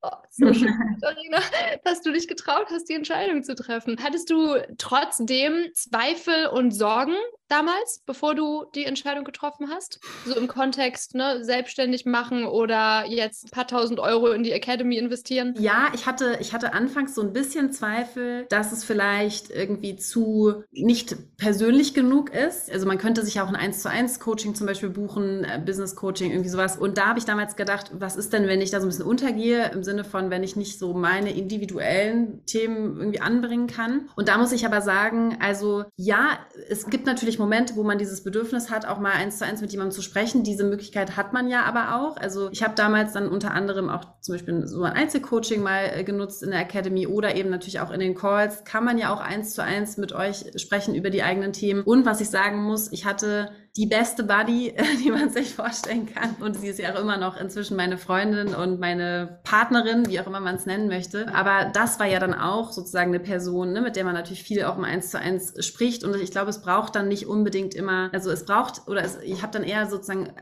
[0.00, 0.68] Oh, so schön,
[1.00, 1.40] Katharina,
[1.84, 3.96] dass du dich getraut hast, die Entscheidung zu treffen.
[4.00, 7.16] Hattest du trotzdem Zweifel und Sorgen
[7.48, 9.98] damals, bevor du die Entscheidung getroffen hast?
[10.24, 14.98] So im Kontext, ne, selbstständig machen oder jetzt ein paar tausend Euro in die Academy
[14.98, 15.54] investieren?
[15.58, 20.62] Ja, ich hatte, ich hatte anfangs so ein bisschen Zweifel, dass es vielleicht irgendwie zu
[20.70, 22.70] nicht persönlich genug ist.
[22.70, 25.96] Also man könnte sich auch ein 1 zu 1 Coaching zum Beispiel buchen, äh, Business
[25.96, 26.76] Coaching, irgendwie sowas.
[26.76, 29.06] Und da habe ich damals gedacht, was ist denn, wenn ich da so ein bisschen
[29.06, 34.10] untergehe, im Sinne von, wenn ich nicht so meine individuellen Themen irgendwie anbringen kann.
[34.16, 38.22] Und da muss ich aber sagen, also ja, es gibt natürlich Momente, wo man dieses
[38.22, 40.42] Bedürfnis hat, auch mal eins zu eins mit jemandem zu sprechen.
[40.42, 42.18] Diese Möglichkeit hat man ja aber auch.
[42.18, 46.04] Also ich habe damals dann unter anderem auch zum Beispiel so ein Einzelcoaching mal äh,
[46.04, 48.64] genutzt in der Academy oder eben natürlich auch in den Calls.
[48.64, 51.82] Kann man ja auch eins zu eins mit euch sprechen über die eigenen Themen.
[51.82, 56.34] Und was ich sagen muss, ich hatte die beste Buddy, die man sich vorstellen kann.
[56.40, 60.26] Und sie ist ja auch immer noch inzwischen meine Freundin und meine Partnerin, wie auch
[60.26, 61.32] immer man es nennen möchte.
[61.32, 64.64] Aber das war ja dann auch sozusagen eine Person, ne, mit der man natürlich viel
[64.64, 66.02] auch im Eins zu eins spricht.
[66.02, 69.42] Und ich glaube, es braucht dann nicht unbedingt immer, also es braucht, oder es, ich
[69.42, 70.32] habe dann eher sozusagen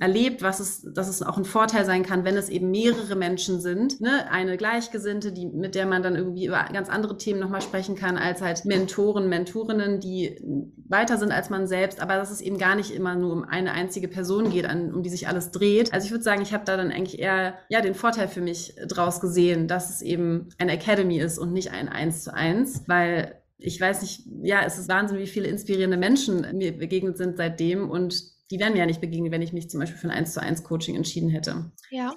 [0.00, 3.60] erlebt, was es, dass es auch ein Vorteil sein kann, wenn es eben mehrere Menschen
[3.60, 4.00] sind.
[4.00, 4.30] Ne?
[4.30, 8.16] Eine Gleichgesinnte, die, mit der man dann irgendwie über ganz andere Themen nochmal sprechen kann,
[8.16, 10.40] als halt Mentoren, Mentorinnen, die
[10.88, 12.00] weiter sind als man selbst.
[12.00, 15.02] Aber dass es eben gar nicht immer nur um eine einzige Person geht, an, um
[15.02, 15.92] die sich alles dreht.
[15.92, 18.74] Also ich würde sagen, ich habe da dann eigentlich eher ja, den Vorteil für mich
[18.86, 23.40] draus gesehen, dass es eben eine Academy ist und nicht ein Eins zu eins, weil
[23.58, 27.90] ich weiß nicht, ja, es ist Wahnsinn, wie viele inspirierende Menschen mir begegnet sind seitdem
[27.90, 30.32] und die wären mir ja nicht begegnet, wenn ich mich zum Beispiel für ein 1
[30.32, 31.70] zu 1 Coaching entschieden hätte.
[31.90, 32.14] Ja.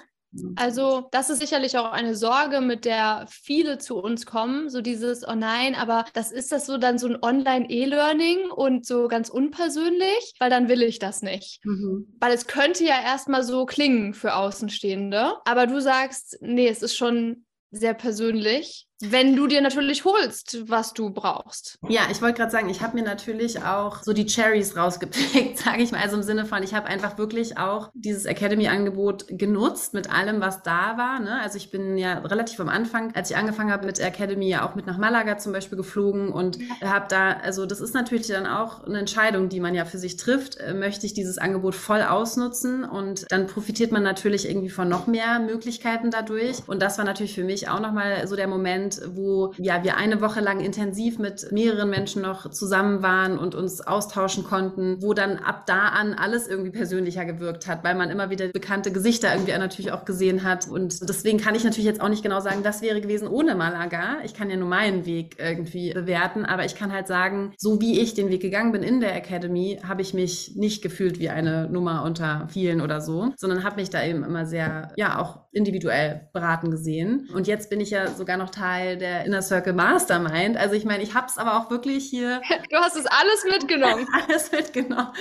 [0.56, 5.26] Also das ist sicherlich auch eine Sorge, mit der viele zu uns kommen, so dieses,
[5.26, 10.34] oh nein, aber das ist das so dann so ein Online-E-Learning und so ganz unpersönlich,
[10.38, 11.60] weil dann will ich das nicht.
[11.64, 12.14] Mhm.
[12.20, 16.96] Weil es könnte ja erstmal so klingen für Außenstehende, aber du sagst, nee, es ist
[16.96, 21.78] schon sehr persönlich wenn du dir natürlich holst, was du brauchst.
[21.88, 25.82] Ja, ich wollte gerade sagen, ich habe mir natürlich auch so die Cherries rausgepickt, sage
[25.82, 26.00] ich mal.
[26.00, 30.62] Also im Sinne von, ich habe einfach wirklich auch dieses Academy-Angebot genutzt mit allem, was
[30.62, 31.20] da war.
[31.20, 31.40] Ne?
[31.40, 34.74] Also ich bin ja relativ am Anfang, als ich angefangen habe mit Academy, ja auch
[34.74, 38.84] mit nach Malaga zum Beispiel geflogen und habe da, also das ist natürlich dann auch
[38.84, 40.58] eine Entscheidung, die man ja für sich trifft.
[40.58, 45.06] Äh, möchte ich dieses Angebot voll ausnutzen und dann profitiert man natürlich irgendwie von noch
[45.06, 46.58] mehr Möglichkeiten dadurch.
[46.66, 50.20] Und das war natürlich für mich auch nochmal so der Moment, wo ja wir eine
[50.20, 55.38] Woche lang intensiv mit mehreren Menschen noch zusammen waren und uns austauschen konnten, wo dann
[55.38, 59.52] ab da an alles irgendwie persönlicher gewirkt hat, weil man immer wieder bekannte Gesichter irgendwie
[59.52, 60.68] natürlich auch gesehen hat.
[60.68, 64.18] Und deswegen kann ich natürlich jetzt auch nicht genau sagen, das wäre gewesen ohne Malaga.
[64.24, 68.00] Ich kann ja nur meinen Weg irgendwie bewerten, aber ich kann halt sagen, so wie
[68.00, 71.68] ich den Weg gegangen bin in der Academy, habe ich mich nicht gefühlt wie eine
[71.68, 76.28] Nummer unter vielen oder so, sondern habe mich da eben immer sehr, ja, auch individuell
[76.32, 77.28] beraten gesehen.
[77.34, 80.56] Und jetzt bin ich ja sogar noch Teil der Inner Circle Mastermind.
[80.56, 82.40] Also ich meine, ich habe es aber auch wirklich hier.
[82.70, 84.06] Du hast es alles mitgenommen.
[84.28, 85.12] alles mitgenommen.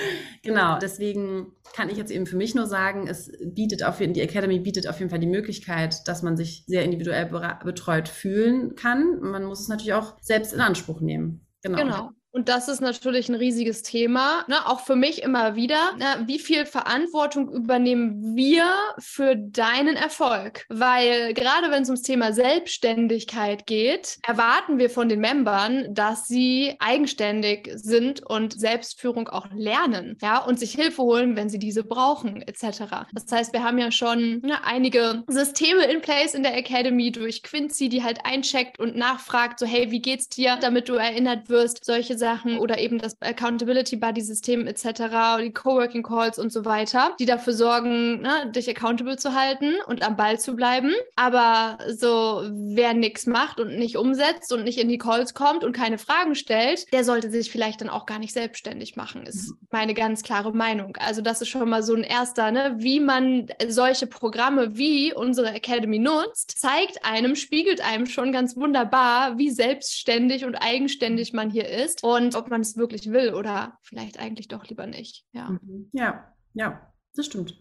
[0.41, 0.79] Genau.
[0.79, 4.59] Deswegen kann ich jetzt eben für mich nur sagen, es bietet auf jeden die Academy
[4.59, 7.25] bietet auf jeden Fall die Möglichkeit, dass man sich sehr individuell
[7.63, 9.19] betreut fühlen kann.
[9.21, 11.45] Man muss es natürlich auch selbst in Anspruch nehmen.
[11.61, 11.77] Genau.
[11.77, 12.09] genau.
[12.31, 14.65] Und das ist natürlich ein riesiges Thema, ne?
[14.67, 15.93] auch für mich immer wieder.
[15.97, 16.23] Ne?
[16.27, 18.65] Wie viel Verantwortung übernehmen wir
[18.99, 20.65] für deinen Erfolg?
[20.69, 26.75] Weil gerade wenn es ums Thema Selbstständigkeit geht, erwarten wir von den Membern, dass sie
[26.79, 32.41] eigenständig sind und Selbstführung auch lernen, ja, und sich Hilfe holen, wenn sie diese brauchen,
[32.41, 33.07] etc.
[33.13, 37.43] Das heißt, wir haben ja schon ne, einige Systeme in place in der Academy durch
[37.43, 41.83] Quincy, die halt eincheckt und nachfragt, so hey, wie geht's dir, damit du erinnert wirst,
[41.83, 44.84] solche Sachen oder eben das Accountability Buddy System etc.,
[45.41, 50.03] die Coworking Calls und so weiter, die dafür sorgen, ne, dich accountable zu halten und
[50.03, 50.93] am Ball zu bleiben.
[51.15, 55.73] Aber so, wer nichts macht und nicht umsetzt und nicht in die Calls kommt und
[55.73, 59.57] keine Fragen stellt, der sollte sich vielleicht dann auch gar nicht selbstständig machen, ist mhm.
[59.71, 60.95] meine ganz klare Meinung.
[60.97, 65.51] Also das ist schon mal so ein erster, ne, wie man solche Programme wie unsere
[65.51, 71.67] Academy nutzt, zeigt einem, spiegelt einem schon ganz wunderbar, wie selbstständig und eigenständig man hier
[71.67, 75.26] ist und ob man es wirklich will oder vielleicht eigentlich doch lieber nicht.
[75.32, 75.89] Ja, mhm.
[75.93, 77.58] ja, ja das stimmt.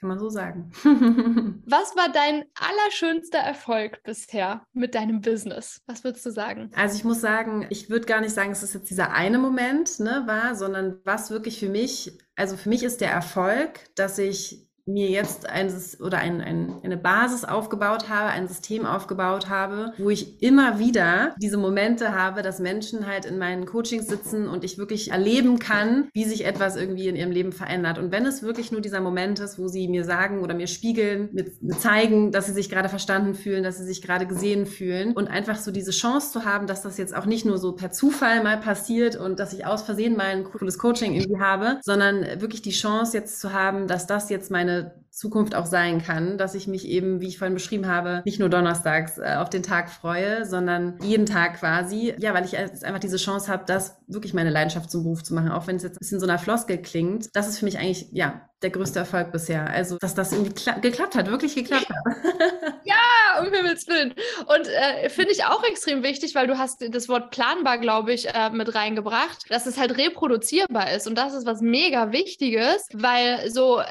[0.00, 0.72] Kann man so sagen.
[1.66, 5.82] Was war dein allerschönster Erfolg bisher mit deinem Business?
[5.86, 6.70] Was würdest du sagen?
[6.74, 10.22] Also ich muss sagen, ich würde gar nicht sagen, es jetzt dieser eine Moment ne,
[10.24, 15.08] war, sondern was wirklich für mich, also für mich ist der Erfolg, dass ich mir
[15.08, 20.42] jetzt ein, oder ein, ein, eine Basis aufgebaut habe, ein System aufgebaut habe, wo ich
[20.42, 25.10] immer wieder diese Momente habe, dass Menschen halt in meinen Coachings sitzen und ich wirklich
[25.10, 27.98] erleben kann, wie sich etwas irgendwie in ihrem Leben verändert.
[27.98, 31.28] Und wenn es wirklich nur dieser Moment ist, wo sie mir sagen oder mir spiegeln,
[31.32, 35.12] mir, mir zeigen, dass sie sich gerade verstanden fühlen, dass sie sich gerade gesehen fühlen
[35.12, 37.90] und einfach so diese Chance zu haben, dass das jetzt auch nicht nur so per
[37.90, 42.40] Zufall mal passiert und dass ich aus Versehen mal ein cooles Coaching irgendwie habe, sondern
[42.40, 46.38] wirklich die Chance jetzt zu haben, dass das jetzt meine to Zukunft auch sein kann,
[46.38, 49.62] dass ich mich eben, wie ich vorhin beschrieben habe, nicht nur donnerstags äh, auf den
[49.62, 52.14] Tag freue, sondern jeden Tag quasi.
[52.18, 55.34] Ja, weil ich jetzt einfach diese Chance habe, das wirklich meine Leidenschaft zum Beruf zu
[55.34, 57.34] machen, auch wenn es jetzt ein bisschen so einer Floskel klingt.
[57.34, 59.68] Das ist für mich eigentlich, ja, der größte Erfolg bisher.
[59.70, 61.96] Also, dass das irgendwie geklappt hat, wirklich geklappt hat.
[62.84, 64.14] ja, um Himmels Willen.
[64.46, 68.28] Und äh, finde ich auch extrem wichtig, weil du hast das Wort planbar, glaube ich,
[68.28, 71.06] äh, mit reingebracht, dass es halt reproduzierbar ist.
[71.06, 73.84] Und das ist was mega Wichtiges, weil so, äh,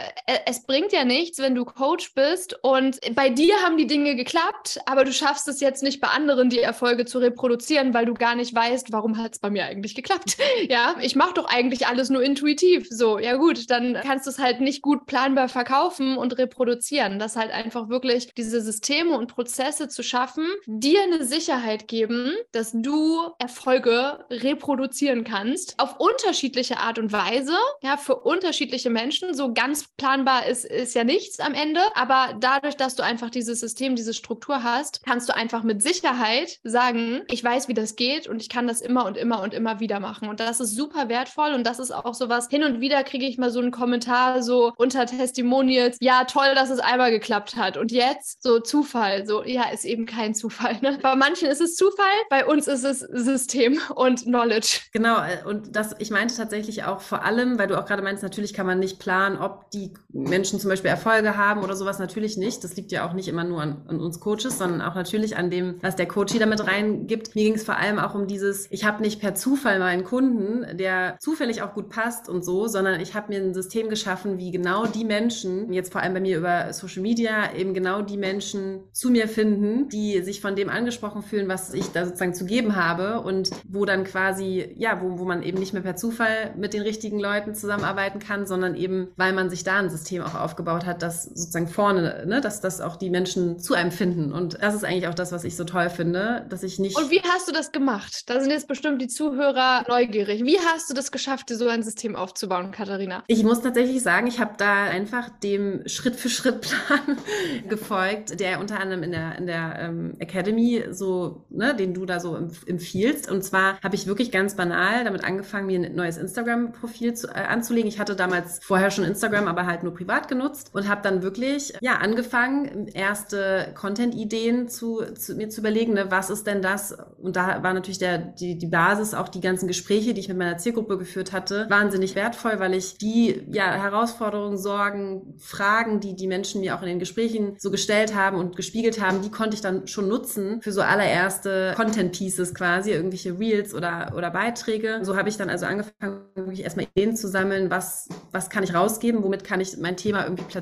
[0.46, 4.80] es bringt ja nichts, wenn du Coach bist und bei dir haben die Dinge geklappt,
[4.86, 8.36] aber du schaffst es jetzt nicht bei anderen, die Erfolge zu reproduzieren, weil du gar
[8.36, 10.38] nicht weißt, warum hat es bei mir eigentlich geklappt.
[10.70, 12.88] ja, ich mache doch eigentlich alles nur intuitiv.
[12.90, 17.20] So, ja gut, dann kannst du es halt nicht gut planbar verkaufen und reproduzieren.
[17.20, 22.72] Das halt einfach wirklich diese Systeme und Prozesse zu schaffen, dir eine Sicherheit geben, dass
[22.74, 29.34] du Erfolge reproduzieren kannst auf unterschiedliche Art und Weise, ja, für unterschiedliche Menschen.
[29.34, 33.60] So ganz planbar ist, ist ja nichts am Ende, aber dadurch, dass du einfach dieses
[33.60, 38.28] System, diese Struktur hast, kannst du einfach mit Sicherheit sagen, ich weiß, wie das geht
[38.28, 40.30] und ich kann das immer und immer und immer wieder machen.
[40.30, 42.48] Und das ist super wertvoll und das ist auch sowas.
[42.50, 46.70] Hin und wieder kriege ich mal so einen Kommentar, so unter Testimonials, ja, toll, dass
[46.70, 47.78] es einmal geklappt hat.
[47.78, 50.78] Und jetzt so Zufall, so, ja, ist eben kein Zufall.
[50.82, 50.98] Ne?
[51.02, 54.82] Bei manchen ist es Zufall, bei uns ist es System und Knowledge.
[54.94, 58.24] Genau, äh, und das, ich meinte tatsächlich auch vor allem, weil du auch gerade meinst,
[58.24, 62.38] natürlich kann man nicht planen, ob die Menschen zum Beispiel Erfolge haben oder sowas, natürlich
[62.38, 62.64] nicht.
[62.64, 65.50] Das liegt ja auch nicht immer nur an, an uns Coaches, sondern auch natürlich an
[65.50, 67.36] dem, was der Coach hier damit reingibt.
[67.36, 70.04] Mir ging es vor allem auch um dieses, ich habe nicht per Zufall mal einen
[70.04, 74.38] Kunden, der zufällig auch gut passt und so, sondern ich habe mir ein System geschaffen,
[74.38, 78.18] wie genau die Menschen, jetzt vor allem bei mir über Social Media, eben genau die
[78.18, 82.46] Menschen zu mir finden, die sich von dem angesprochen fühlen, was ich da sozusagen zu
[82.46, 86.54] geben habe und wo dann quasi, ja, wo, wo man eben nicht mehr per Zufall
[86.58, 90.36] mit den richtigen Leuten zusammenarbeiten kann, sondern eben, weil man sich da ein System auch
[90.36, 94.32] aufgebaut hat, das sozusagen vorne, ne, dass, dass auch die Menschen zu einem finden.
[94.32, 96.98] Und das ist eigentlich auch das, was ich so toll finde, dass ich nicht.
[96.98, 98.30] Und wie hast du das gemacht?
[98.30, 100.44] Da sind jetzt bestimmt die Zuhörer neugierig.
[100.44, 103.24] Wie hast du das geschafft, dir so ein System aufzubauen, Katharina?
[103.28, 107.18] Ich muss tatsächlich sagen, ich habe da einfach dem Schritt-für-Schritt-Plan
[107.70, 112.20] gefolgt, der unter anderem in der, in der ähm, Academy so, ne, den du da
[112.20, 113.30] so empfiehlst.
[113.30, 117.88] Und zwar habe ich wirklich ganz banal damit angefangen, mir ein neues Instagram-Profil äh, anzulegen.
[117.88, 121.74] Ich hatte damals vorher schon Instagram, aber halt nur privat genutzt und habe dann wirklich
[121.82, 126.96] ja angefangen, erste Content-Ideen zu, zu, mir zu überlegen, ne, was ist denn das?
[127.18, 130.38] Und da war natürlich der, die, die Basis, auch die ganzen Gespräche, die ich mit
[130.38, 136.28] meiner Zielgruppe geführt hatte, wahnsinnig wertvoll, weil ich die ja, Herausforderungen, Sorgen, Fragen, die die
[136.28, 139.62] Menschen mir auch in den Gesprächen so gestellt haben und gespiegelt haben, die konnte ich
[139.62, 145.00] dann schon nutzen für so allererste Content-Pieces quasi, irgendwelche Reels oder, oder Beiträge.
[145.04, 148.74] So habe ich dann also angefangen, wirklich erstmal Ideen zu sammeln, was, was kann ich
[148.74, 150.59] rausgeben, womit kann ich mein Thema irgendwie platzieren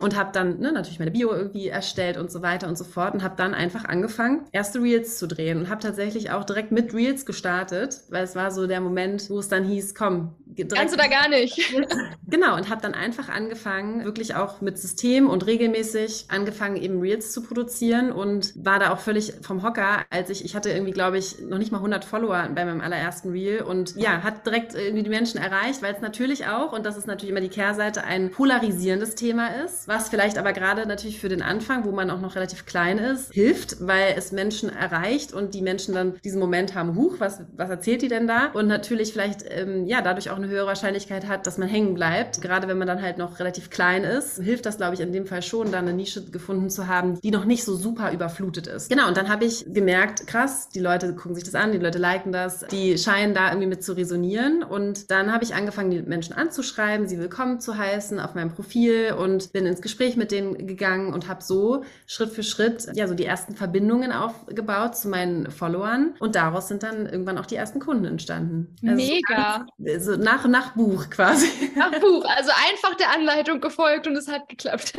[0.00, 3.14] und habe dann ne, natürlich meine Bio irgendwie erstellt und so weiter und so fort
[3.14, 6.94] und habe dann einfach angefangen, erste Reels zu drehen und habe tatsächlich auch direkt mit
[6.94, 10.98] Reels gestartet, weil es war so der Moment, wo es dann hieß, komm, Kannst du
[10.98, 11.74] da gar nicht.
[12.28, 17.32] genau, und habe dann einfach angefangen, wirklich auch mit System und regelmäßig angefangen, eben Reels
[17.32, 21.18] zu produzieren und war da auch völlig vom Hocker, als ich, ich hatte irgendwie, glaube
[21.18, 25.02] ich, noch nicht mal 100 Follower bei meinem allerersten Reel und ja, hat direkt irgendwie
[25.02, 28.30] die Menschen erreicht, weil es natürlich auch, und das ist natürlich immer die Kehrseite, ein
[28.30, 29.33] polarisierendes Thema
[29.64, 32.98] ist, was vielleicht aber gerade natürlich für den Anfang, wo man auch noch relativ klein
[32.98, 37.42] ist, hilft, weil es Menschen erreicht und die Menschen dann diesen Moment haben, huch, was,
[37.56, 38.50] was erzählt die denn da?
[38.52, 42.40] Und natürlich vielleicht, ähm, ja, dadurch auch eine höhere Wahrscheinlichkeit hat, dass man hängen bleibt.
[42.40, 45.26] Gerade wenn man dann halt noch relativ klein ist, hilft das, glaube ich, in dem
[45.26, 48.88] Fall schon, da eine Nische gefunden zu haben, die noch nicht so super überflutet ist.
[48.88, 51.98] Genau, und dann habe ich gemerkt, krass, die Leute gucken sich das an, die Leute
[51.98, 54.62] liken das, die scheinen da irgendwie mit zu resonieren.
[54.62, 59.12] Und dann habe ich angefangen, die Menschen anzuschreiben, sie willkommen zu heißen auf meinem Profil
[59.24, 63.14] und bin ins Gespräch mit denen gegangen und habe so Schritt für Schritt ja so
[63.14, 66.14] die ersten Verbindungen aufgebaut zu meinen Followern.
[66.20, 68.76] Und daraus sind dann irgendwann auch die ersten Kunden entstanden.
[68.86, 69.66] Also Mega.
[69.98, 71.48] So, nach, nach Buch quasi.
[71.74, 74.92] Nach Buch, also einfach der Anleitung gefolgt und es hat geklappt.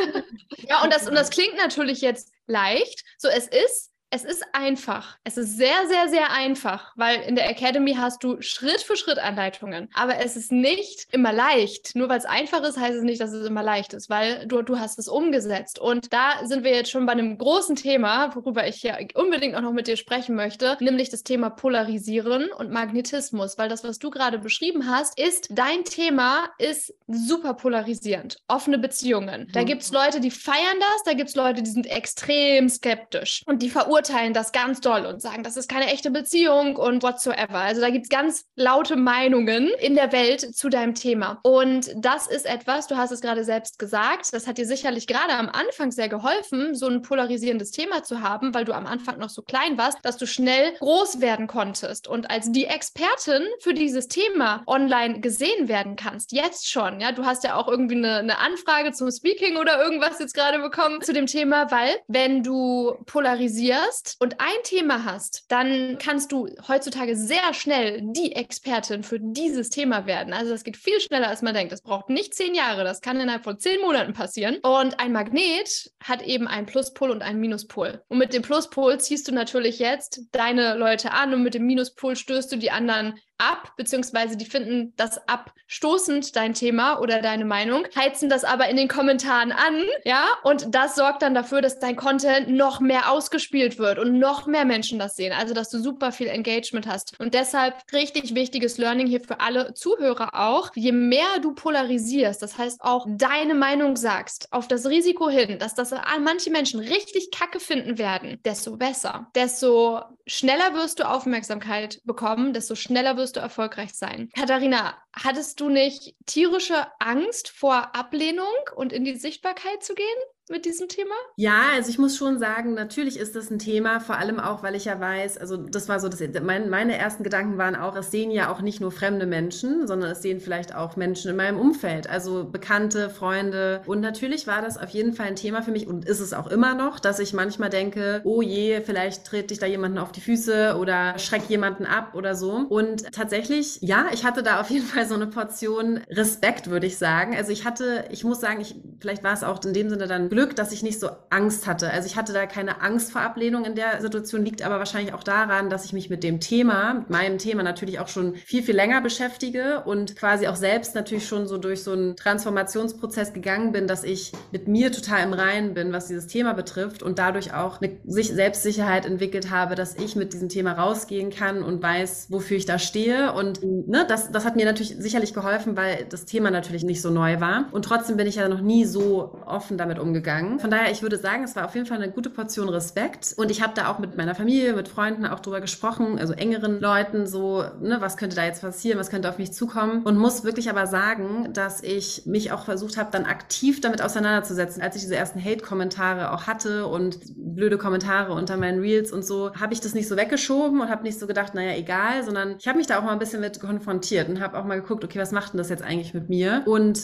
[0.68, 3.06] ja, und das, und das klingt natürlich jetzt leicht.
[3.18, 5.18] So, es ist es ist einfach.
[5.26, 9.20] Es ist sehr, sehr, sehr einfach, weil in der Academy hast du Schritt für Schritt
[9.20, 9.90] Anleitungen.
[9.94, 11.96] Aber es ist nicht immer leicht.
[11.96, 14.62] Nur weil es einfach ist, heißt es nicht, dass es immer leicht ist, weil du,
[14.62, 15.80] du hast es umgesetzt.
[15.80, 19.62] Und da sind wir jetzt schon bei einem großen Thema, worüber ich ja unbedingt auch
[19.62, 23.58] noch mit dir sprechen möchte, nämlich das Thema Polarisieren und Magnetismus.
[23.58, 28.38] Weil das, was du gerade beschrieben hast, ist, dein Thema ist super polarisierend.
[28.48, 29.50] Offene Beziehungen.
[29.52, 29.66] Da mhm.
[29.66, 33.62] gibt es Leute, die feiern das, da gibt es Leute, die sind extrem skeptisch und
[33.62, 37.60] die verurteilen verurteilen das ganz doll und sagen, das ist keine echte Beziehung und whatsoever.
[37.60, 41.40] Also da gibt es ganz laute Meinungen in der Welt zu deinem Thema.
[41.44, 45.34] Und das ist etwas, du hast es gerade selbst gesagt, das hat dir sicherlich gerade
[45.34, 49.30] am Anfang sehr geholfen, so ein polarisierendes Thema zu haben, weil du am Anfang noch
[49.30, 54.08] so klein warst, dass du schnell groß werden konntest und als die Expertin für dieses
[54.08, 56.32] Thema online gesehen werden kannst.
[56.32, 57.12] Jetzt schon, ja.
[57.12, 61.02] Du hast ja auch irgendwie eine, eine Anfrage zum Speaking oder irgendwas jetzt gerade bekommen
[61.02, 66.48] zu dem Thema, weil wenn du polarisierst, studierst und ein Thema hast, dann kannst du
[66.68, 70.34] heutzutage sehr schnell die Expertin für dieses Thema werden.
[70.34, 71.72] Also das geht viel schneller, als man denkt.
[71.72, 74.58] Das braucht nicht zehn Jahre, das kann innerhalb von zehn Monaten passieren.
[74.58, 78.02] Und ein Magnet hat eben einen Pluspol und einen Minuspol.
[78.08, 82.16] Und mit dem Pluspol ziehst du natürlich jetzt deine Leute an und mit dem Minuspol
[82.16, 87.86] stößt du die anderen ab, beziehungsweise die finden das abstoßend, dein Thema oder deine Meinung,
[87.96, 91.96] heizen das aber in den Kommentaren an, ja, und das sorgt dann dafür, dass dein
[91.96, 96.12] Content noch mehr ausgespielt wird und noch mehr Menschen das sehen, also dass du super
[96.12, 97.20] viel Engagement hast.
[97.20, 102.58] Und deshalb richtig wichtiges Learning hier für alle Zuhörer auch, je mehr du polarisierst, das
[102.58, 107.60] heißt auch deine Meinung sagst, auf das Risiko hin, dass das manche Menschen richtig kacke
[107.60, 113.40] finden werden, desto besser, desto schneller wirst du Aufmerksamkeit bekommen, desto schneller wirst wirst du
[113.40, 114.30] erfolgreich sein.
[114.38, 120.06] Katharina, hattest du nicht tierische Angst vor Ablehnung und in die Sichtbarkeit zu gehen?
[120.50, 121.16] Mit diesem Thema?
[121.38, 124.76] Ja, also ich muss schon sagen, natürlich ist das ein Thema, vor allem auch, weil
[124.76, 128.12] ich ja weiß, also das war so, das, mein, meine ersten Gedanken waren auch, es
[128.12, 131.60] sehen ja auch nicht nur fremde Menschen, sondern es sehen vielleicht auch Menschen in meinem
[131.60, 133.82] Umfeld, also Bekannte, Freunde.
[133.86, 136.48] Und natürlich war das auf jeden Fall ein Thema für mich und ist es auch
[136.48, 140.22] immer noch, dass ich manchmal denke, oh je, vielleicht trete ich da jemanden auf die
[140.22, 142.66] Füße oder schrecke jemanden ab oder so.
[142.70, 146.98] Und tatsächlich, ja, ich hatte da auf jeden Fall so eine Portion Respekt, würde ich
[146.98, 147.36] sagen.
[147.36, 150.30] Also ich hatte, ich muss sagen, ich, vielleicht war es auch in dem Sinne dann
[150.36, 151.90] Glück, dass ich nicht so Angst hatte.
[151.92, 155.24] Also ich hatte da keine Angst vor Ablehnung in der Situation, liegt aber wahrscheinlich auch
[155.24, 158.76] daran, dass ich mich mit dem Thema, mit meinem Thema natürlich auch schon viel, viel
[158.76, 163.88] länger beschäftige und quasi auch selbst natürlich schon so durch so einen Transformationsprozess gegangen bin,
[163.88, 167.80] dass ich mit mir total im Reinen bin, was dieses Thema betrifft und dadurch auch
[167.80, 172.66] eine Selbstsicherheit entwickelt habe, dass ich mit diesem Thema rausgehen kann und weiß, wofür ich
[172.66, 173.32] da stehe.
[173.32, 177.10] Und ne, das, das hat mir natürlich sicherlich geholfen, weil das Thema natürlich nicht so
[177.10, 177.70] neu war.
[177.72, 180.60] Und trotzdem bin ich ja noch nie so offen damit umgegangen gegangen.
[180.60, 183.34] Von daher, ich würde sagen, es war auf jeden Fall eine gute Portion Respekt.
[183.38, 186.82] Und ich habe da auch mit meiner Familie, mit Freunden auch drüber gesprochen, also engeren
[186.82, 190.04] Leuten, so, ne, was könnte da jetzt passieren, was könnte auf mich zukommen.
[190.04, 194.82] Und muss wirklich aber sagen, dass ich mich auch versucht habe, dann aktiv damit auseinanderzusetzen.
[194.82, 199.54] Als ich diese ersten Hate-Kommentare auch hatte und blöde Kommentare unter meinen Reels und so,
[199.54, 202.68] habe ich das nicht so weggeschoben und habe nicht so gedacht, naja, egal, sondern ich
[202.68, 205.20] habe mich da auch mal ein bisschen mit konfrontiert und habe auch mal geguckt, okay,
[205.20, 206.64] was macht denn das jetzt eigentlich mit mir?
[206.66, 207.00] Und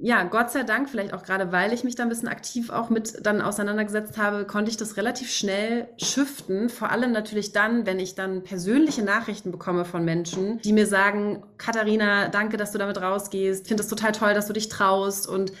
[0.00, 2.90] ja, Gott sei Dank, vielleicht auch gerade weil ich mich da ein bisschen aktiv auch
[2.90, 6.68] mit dann auseinandergesetzt habe, konnte ich das relativ schnell shiften.
[6.68, 11.42] Vor allem natürlich dann, wenn ich dann persönliche Nachrichten bekomme von Menschen, die mir sagen,
[11.58, 13.62] Katharina, danke, dass du damit rausgehst.
[13.62, 15.28] Ich finde es total toll, dass du dich traust.
[15.28, 15.52] Und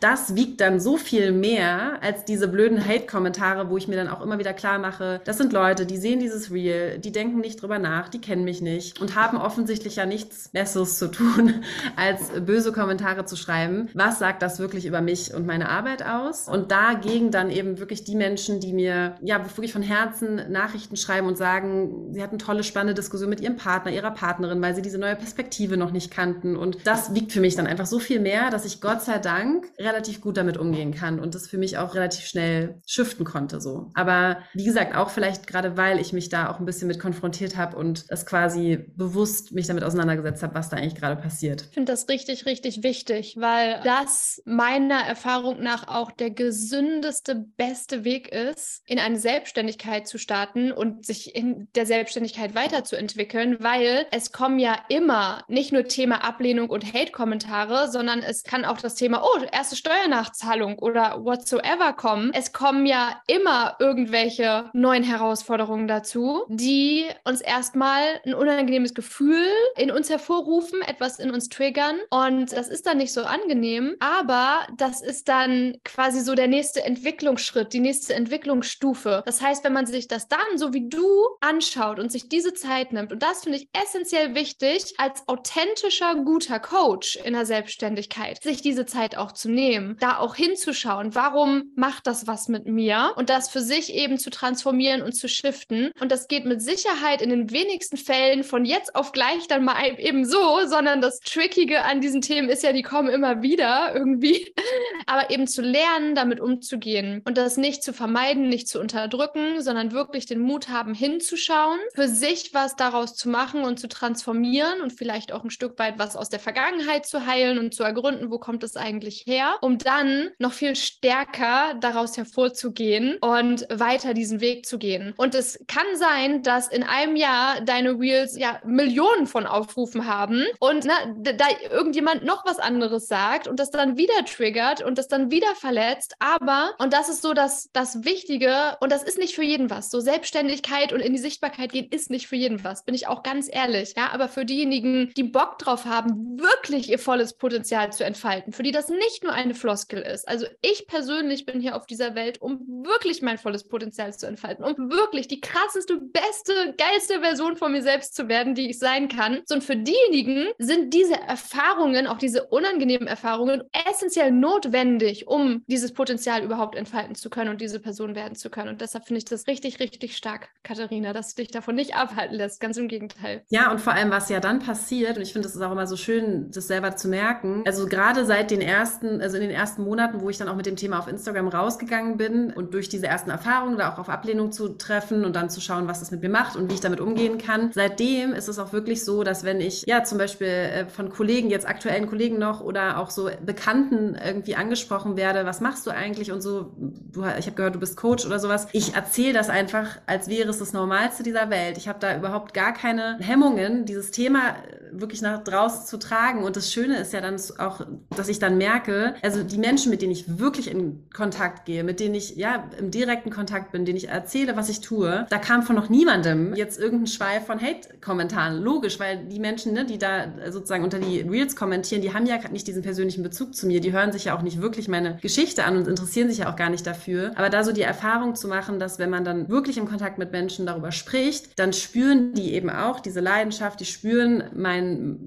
[0.00, 4.20] das wiegt dann so viel mehr als diese blöden Hate-Kommentare, wo ich mir dann auch
[4.20, 7.78] immer wieder klar mache, das sind Leute, die sehen dieses Reel, die denken nicht drüber
[7.78, 11.64] nach, die kennen mich nicht und haben offensichtlich ja nichts Besseres zu tun,
[11.96, 16.48] als böse Kommentare zu schreiben was sagt das wirklich über mich und meine Arbeit aus?
[16.48, 21.26] Und dagegen dann eben wirklich die Menschen, die mir ja wirklich von Herzen Nachrichten schreiben
[21.26, 24.98] und sagen, sie hatten tolle, spannende Diskussion mit ihrem Partner, ihrer Partnerin, weil sie diese
[24.98, 26.56] neue Perspektive noch nicht kannten.
[26.56, 29.66] Und das wiegt für mich dann einfach so viel mehr, dass ich Gott sei Dank
[29.78, 33.90] relativ gut damit umgehen kann und das für mich auch relativ schnell shiften konnte so.
[33.94, 37.56] Aber wie gesagt, auch vielleicht gerade weil ich mich da auch ein bisschen mit konfrontiert
[37.56, 41.66] habe und es quasi bewusst mich damit auseinandergesetzt habe, was da eigentlich gerade passiert.
[41.68, 48.04] Ich finde das richtig, richtig wichtig, weil das meiner Erfahrung nach auch der gesündeste, beste
[48.04, 54.32] Weg ist, in eine Selbstständigkeit zu starten und sich in der Selbstständigkeit weiterzuentwickeln, weil es
[54.32, 59.22] kommen ja immer nicht nur Thema Ablehnung und Hate-Kommentare, sondern es kann auch das Thema,
[59.24, 62.30] oh, erste Steuernachzahlung oder whatsoever kommen.
[62.34, 69.90] Es kommen ja immer irgendwelche neuen Herausforderungen dazu, die uns erstmal ein unangenehmes Gefühl in
[69.90, 71.96] uns hervorrufen, etwas in uns triggern.
[72.10, 76.84] Und das ist dann nicht so angenehm aber das ist dann quasi so der nächste
[76.84, 79.22] Entwicklungsschritt, die nächste Entwicklungsstufe.
[79.26, 81.06] Das heißt, wenn man sich das dann so wie du
[81.40, 86.60] anschaut und sich diese Zeit nimmt, und das finde ich essentiell wichtig, als authentischer, guter
[86.60, 92.06] Coach in der Selbstständigkeit, sich diese Zeit auch zu nehmen, da auch hinzuschauen, warum macht
[92.06, 95.90] das was mit mir und das für sich eben zu transformieren und zu shiften.
[96.00, 99.98] Und das geht mit Sicherheit in den wenigsten Fällen von jetzt auf gleich dann mal
[99.98, 104.54] eben so, sondern das Trickige an diesen Themen ist ja, die kommen immer wieder irgendwie.
[105.06, 109.92] Aber eben zu lernen, damit umzugehen und das nicht zu vermeiden, nicht zu unterdrücken, sondern
[109.92, 114.92] wirklich den Mut haben, hinzuschauen, für sich was daraus zu machen und zu transformieren und
[114.92, 118.38] vielleicht auch ein Stück weit was aus der Vergangenheit zu heilen und zu ergründen, wo
[118.38, 124.66] kommt es eigentlich her, um dann noch viel stärker daraus hervorzugehen und weiter diesen Weg
[124.66, 125.14] zu gehen.
[125.16, 130.44] Und es kann sein, dass in einem Jahr deine Reels ja Millionen von Aufrufen haben
[130.60, 134.98] und na, da irgendjemand noch was anderes sagt sagt und das dann wieder triggert und
[134.98, 136.14] das dann wieder verletzt.
[136.18, 139.90] Aber, und das ist so das, das Wichtige, und das ist nicht für jeden was.
[139.90, 143.22] So Selbstständigkeit und in die Sichtbarkeit gehen ist nicht für jeden was, bin ich auch
[143.22, 143.94] ganz ehrlich.
[143.96, 148.62] Ja, aber für diejenigen, die Bock drauf haben, wirklich ihr volles Potenzial zu entfalten, für
[148.62, 150.26] die das nicht nur eine Floskel ist.
[150.28, 154.64] Also ich persönlich bin hier auf dieser Welt, um wirklich mein volles Potenzial zu entfalten,
[154.64, 159.08] um wirklich die krasseste, beste, geilste Version von mir selbst zu werden, die ich sein
[159.08, 159.42] kann.
[159.50, 166.42] Und für diejenigen sind diese Erfahrungen, auch diese unangenehmen Erfahrungen essentiell notwendig, um dieses Potenzial
[166.42, 168.68] überhaupt entfalten zu können und diese Person werden zu können.
[168.68, 172.36] Und deshalb finde ich das richtig, richtig stark, Katharina, dass du dich davon nicht abhalten
[172.36, 172.60] lässt.
[172.60, 173.42] Ganz im Gegenteil.
[173.48, 175.86] Ja, und vor allem, was ja dann passiert, und ich finde, es ist auch immer
[175.86, 177.62] so schön, das selber zu merken.
[177.66, 180.66] Also gerade seit den ersten, also in den ersten Monaten, wo ich dann auch mit
[180.66, 184.52] dem Thema auf Instagram rausgegangen bin und durch diese ersten Erfahrungen da auch auf Ablehnung
[184.52, 187.00] zu treffen und dann zu schauen, was das mit mir macht und wie ich damit
[187.00, 187.70] umgehen kann.
[187.72, 191.50] Seitdem ist es auch wirklich so, dass wenn ich ja zum Beispiel äh, von Kollegen,
[191.50, 195.90] jetzt aktuellen Kollegen noch oder auch so Bekannten irgendwie angesprochen angesprochen werde, was machst du
[195.90, 198.68] eigentlich und so, du, ich habe gehört, du bist Coach oder sowas.
[198.72, 201.78] Ich erzähle das einfach, als wäre es das Normalste dieser Welt.
[201.78, 204.56] Ich habe da überhaupt gar keine Hemmungen, dieses Thema
[204.92, 206.42] wirklich nach draußen zu tragen.
[206.42, 210.02] Und das Schöne ist ja dann auch, dass ich dann merke, also die Menschen, mit
[210.02, 213.96] denen ich wirklich in Kontakt gehe, mit denen ich ja im direkten Kontakt bin, denen
[213.96, 218.62] ich erzähle, was ich tue, da kam von noch niemandem jetzt irgendein Schweif von Hate-Kommentaren.
[218.62, 222.36] Logisch, weil die Menschen, ne, die da sozusagen unter die Reels kommentieren, die haben ja
[222.50, 223.80] nicht diesen persönlichen Bezug zu mir.
[223.80, 226.56] Die hören sich ja auch nicht wirklich meine Geschichte an und interessieren sich ja auch
[226.56, 227.32] gar nicht dafür.
[227.36, 230.32] Aber da so die Erfahrung zu machen, dass wenn man dann wirklich im Kontakt mit
[230.32, 234.73] Menschen darüber spricht, dann spüren die eben auch diese Leidenschaft, die spüren mein,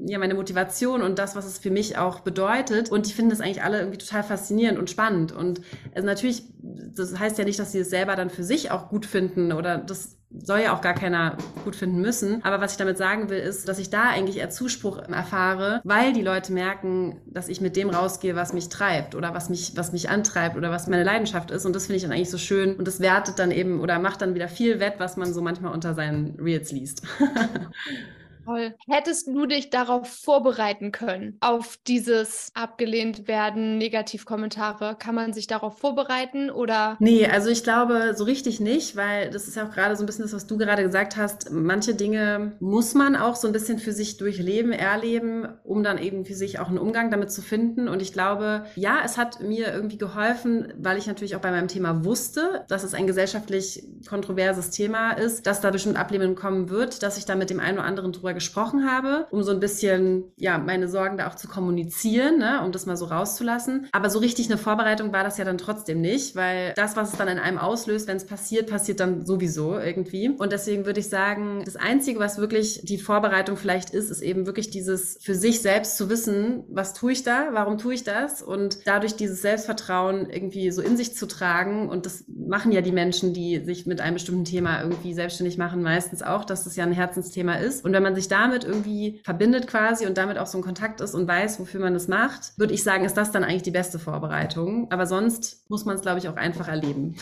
[0.05, 2.91] ja, meine Motivation und das, was es für mich auch bedeutet.
[2.91, 5.31] Und die finden das eigentlich alle irgendwie total faszinierend und spannend.
[5.31, 5.61] Und
[5.95, 9.05] also natürlich, das heißt ja nicht, dass sie es selber dann für sich auch gut
[9.05, 12.43] finden oder das soll ja auch gar keiner gut finden müssen.
[12.43, 16.13] Aber was ich damit sagen will, ist, dass ich da eigentlich eher Zuspruch erfahre, weil
[16.13, 19.93] die Leute merken, dass ich mit dem rausgehe, was mich treibt oder was mich, was
[19.93, 21.65] mich antreibt oder was meine Leidenschaft ist.
[21.65, 22.75] Und das finde ich dann eigentlich so schön.
[22.75, 25.73] Und das wertet dann eben oder macht dann wieder viel wett, was man so manchmal
[25.73, 27.03] unter seinen Reels liest.
[28.47, 28.75] Toll.
[28.87, 34.95] Hättest du dich darauf vorbereiten können, auf dieses abgelehnt werden, Negativkommentare?
[34.97, 36.95] Kann man sich darauf vorbereiten oder?
[37.01, 40.05] Nee, also ich glaube so richtig nicht, weil das ist ja auch gerade so ein
[40.05, 41.51] bisschen das, was du gerade gesagt hast.
[41.51, 46.23] Manche Dinge muss man auch so ein bisschen für sich durchleben, erleben, um dann eben
[46.23, 47.89] für sich auch einen Umgang damit zu finden.
[47.89, 51.67] Und ich glaube, ja, es hat mir irgendwie geholfen, weil ich natürlich auch bei meinem
[51.67, 57.03] Thema wusste, dass es ein gesellschaftlich kontroverses Thema ist, dass da bestimmt Ablehnung kommen wird,
[57.03, 60.31] dass ich da mit dem einen oder anderen drüber gesprochen habe, um so ein bisschen,
[60.37, 63.87] ja, meine Sorgen da auch zu kommunizieren, ne, um das mal so rauszulassen.
[63.91, 67.17] Aber so richtig eine Vorbereitung war das ja dann trotzdem nicht, weil das, was es
[67.17, 70.29] dann in einem auslöst, wenn es passiert, passiert dann sowieso irgendwie.
[70.29, 74.45] Und deswegen würde ich sagen, das Einzige, was wirklich die Vorbereitung vielleicht ist, ist eben
[74.45, 78.41] wirklich dieses für sich selbst zu wissen, was tue ich da, warum tue ich das
[78.41, 81.89] und dadurch dieses Selbstvertrauen irgendwie so in sich zu tragen.
[81.89, 85.81] Und das machen ja die Menschen, die sich mit einem bestimmten Thema irgendwie selbstständig machen,
[85.81, 87.83] meistens auch, dass das ja ein Herzensthema ist.
[87.83, 91.01] Und wenn man sich sich damit irgendwie verbindet quasi und damit auch so ein Kontakt
[91.01, 93.71] ist und weiß, wofür man das macht, würde ich sagen, ist das dann eigentlich die
[93.71, 94.91] beste Vorbereitung.
[94.91, 97.15] Aber sonst muss man es, glaube ich, auch einfach erleben.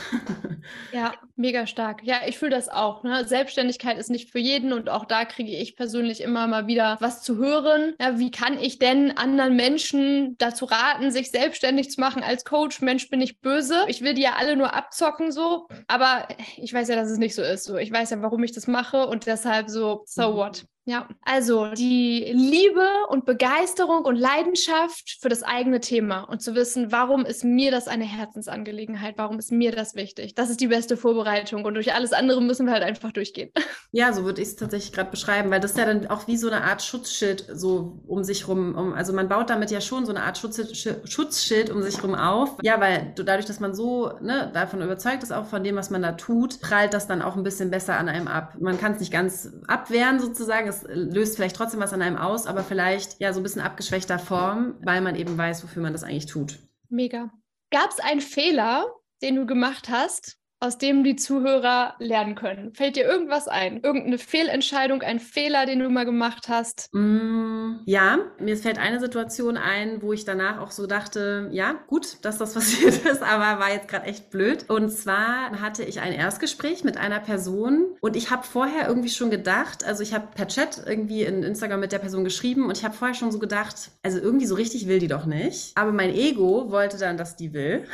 [0.92, 2.04] ja, mega stark.
[2.04, 3.04] Ja, ich fühle das auch.
[3.04, 3.26] Ne?
[3.26, 7.22] Selbstständigkeit ist nicht für jeden und auch da kriege ich persönlich immer mal wieder was
[7.22, 7.94] zu hören.
[8.00, 12.82] Ja, wie kann ich denn anderen Menschen dazu raten, sich selbstständig zu machen als Coach?
[12.82, 13.86] Mensch, bin ich böse.
[13.88, 16.28] Ich will die ja alle nur abzocken so, aber
[16.58, 17.66] ich weiß ja, dass es nicht so ist.
[17.66, 20.36] So, ich weiß ja, warum ich das mache und deshalb so, so mhm.
[20.36, 20.66] what?
[20.88, 26.92] Ja, also die Liebe und Begeisterung und Leidenschaft für das eigene Thema und zu wissen,
[26.92, 30.36] warum ist mir das eine Herzensangelegenheit, warum ist mir das wichtig.
[30.36, 33.52] Das ist die beste Vorbereitung und durch alles andere müssen wir halt einfach durchgehen.
[33.92, 36.36] Ja, so würde ich es tatsächlich gerade beschreiben, weil das ist ja dann auch wie
[36.36, 38.76] so eine Art Schutzschild so um sich rum.
[38.76, 42.14] Um, also man baut damit ja schon so eine Art Schutzschild, Schutzschild um sich rum
[42.14, 42.58] auf.
[42.62, 46.02] Ja, weil dadurch, dass man so ne, davon überzeugt ist, auch von dem, was man
[46.02, 48.56] da tut, prallt das dann auch ein bisschen besser an einem ab.
[48.60, 52.48] Man kann es nicht ganz abwehren sozusagen das löst vielleicht trotzdem was an einem aus,
[52.48, 56.04] aber vielleicht ja so ein bisschen abgeschwächter Form, weil man eben weiß, wofür man das
[56.04, 56.60] eigentlich tut.
[56.90, 57.32] Mega.
[57.72, 58.88] Gab es einen Fehler,
[59.22, 62.74] den du gemacht hast, aus dem die Zuhörer lernen können?
[62.74, 63.82] Fällt dir irgendwas ein?
[63.82, 66.90] Irgendeine Fehlentscheidung, ein Fehler, den du mal gemacht hast?
[66.94, 72.18] Mm, ja, mir fällt eine Situation ein, wo ich danach auch so dachte, ja, gut,
[72.24, 74.70] dass das passiert ist, aber war jetzt gerade echt blöd.
[74.70, 79.30] Und zwar hatte ich ein Erstgespräch mit einer Person und ich habe vorher irgendwie schon
[79.30, 82.84] gedacht, also ich habe per Chat irgendwie in Instagram mit der Person geschrieben und ich
[82.84, 85.72] habe vorher schon so gedacht, also irgendwie so richtig will die doch nicht.
[85.76, 87.86] Aber mein Ego wollte dann, dass die will.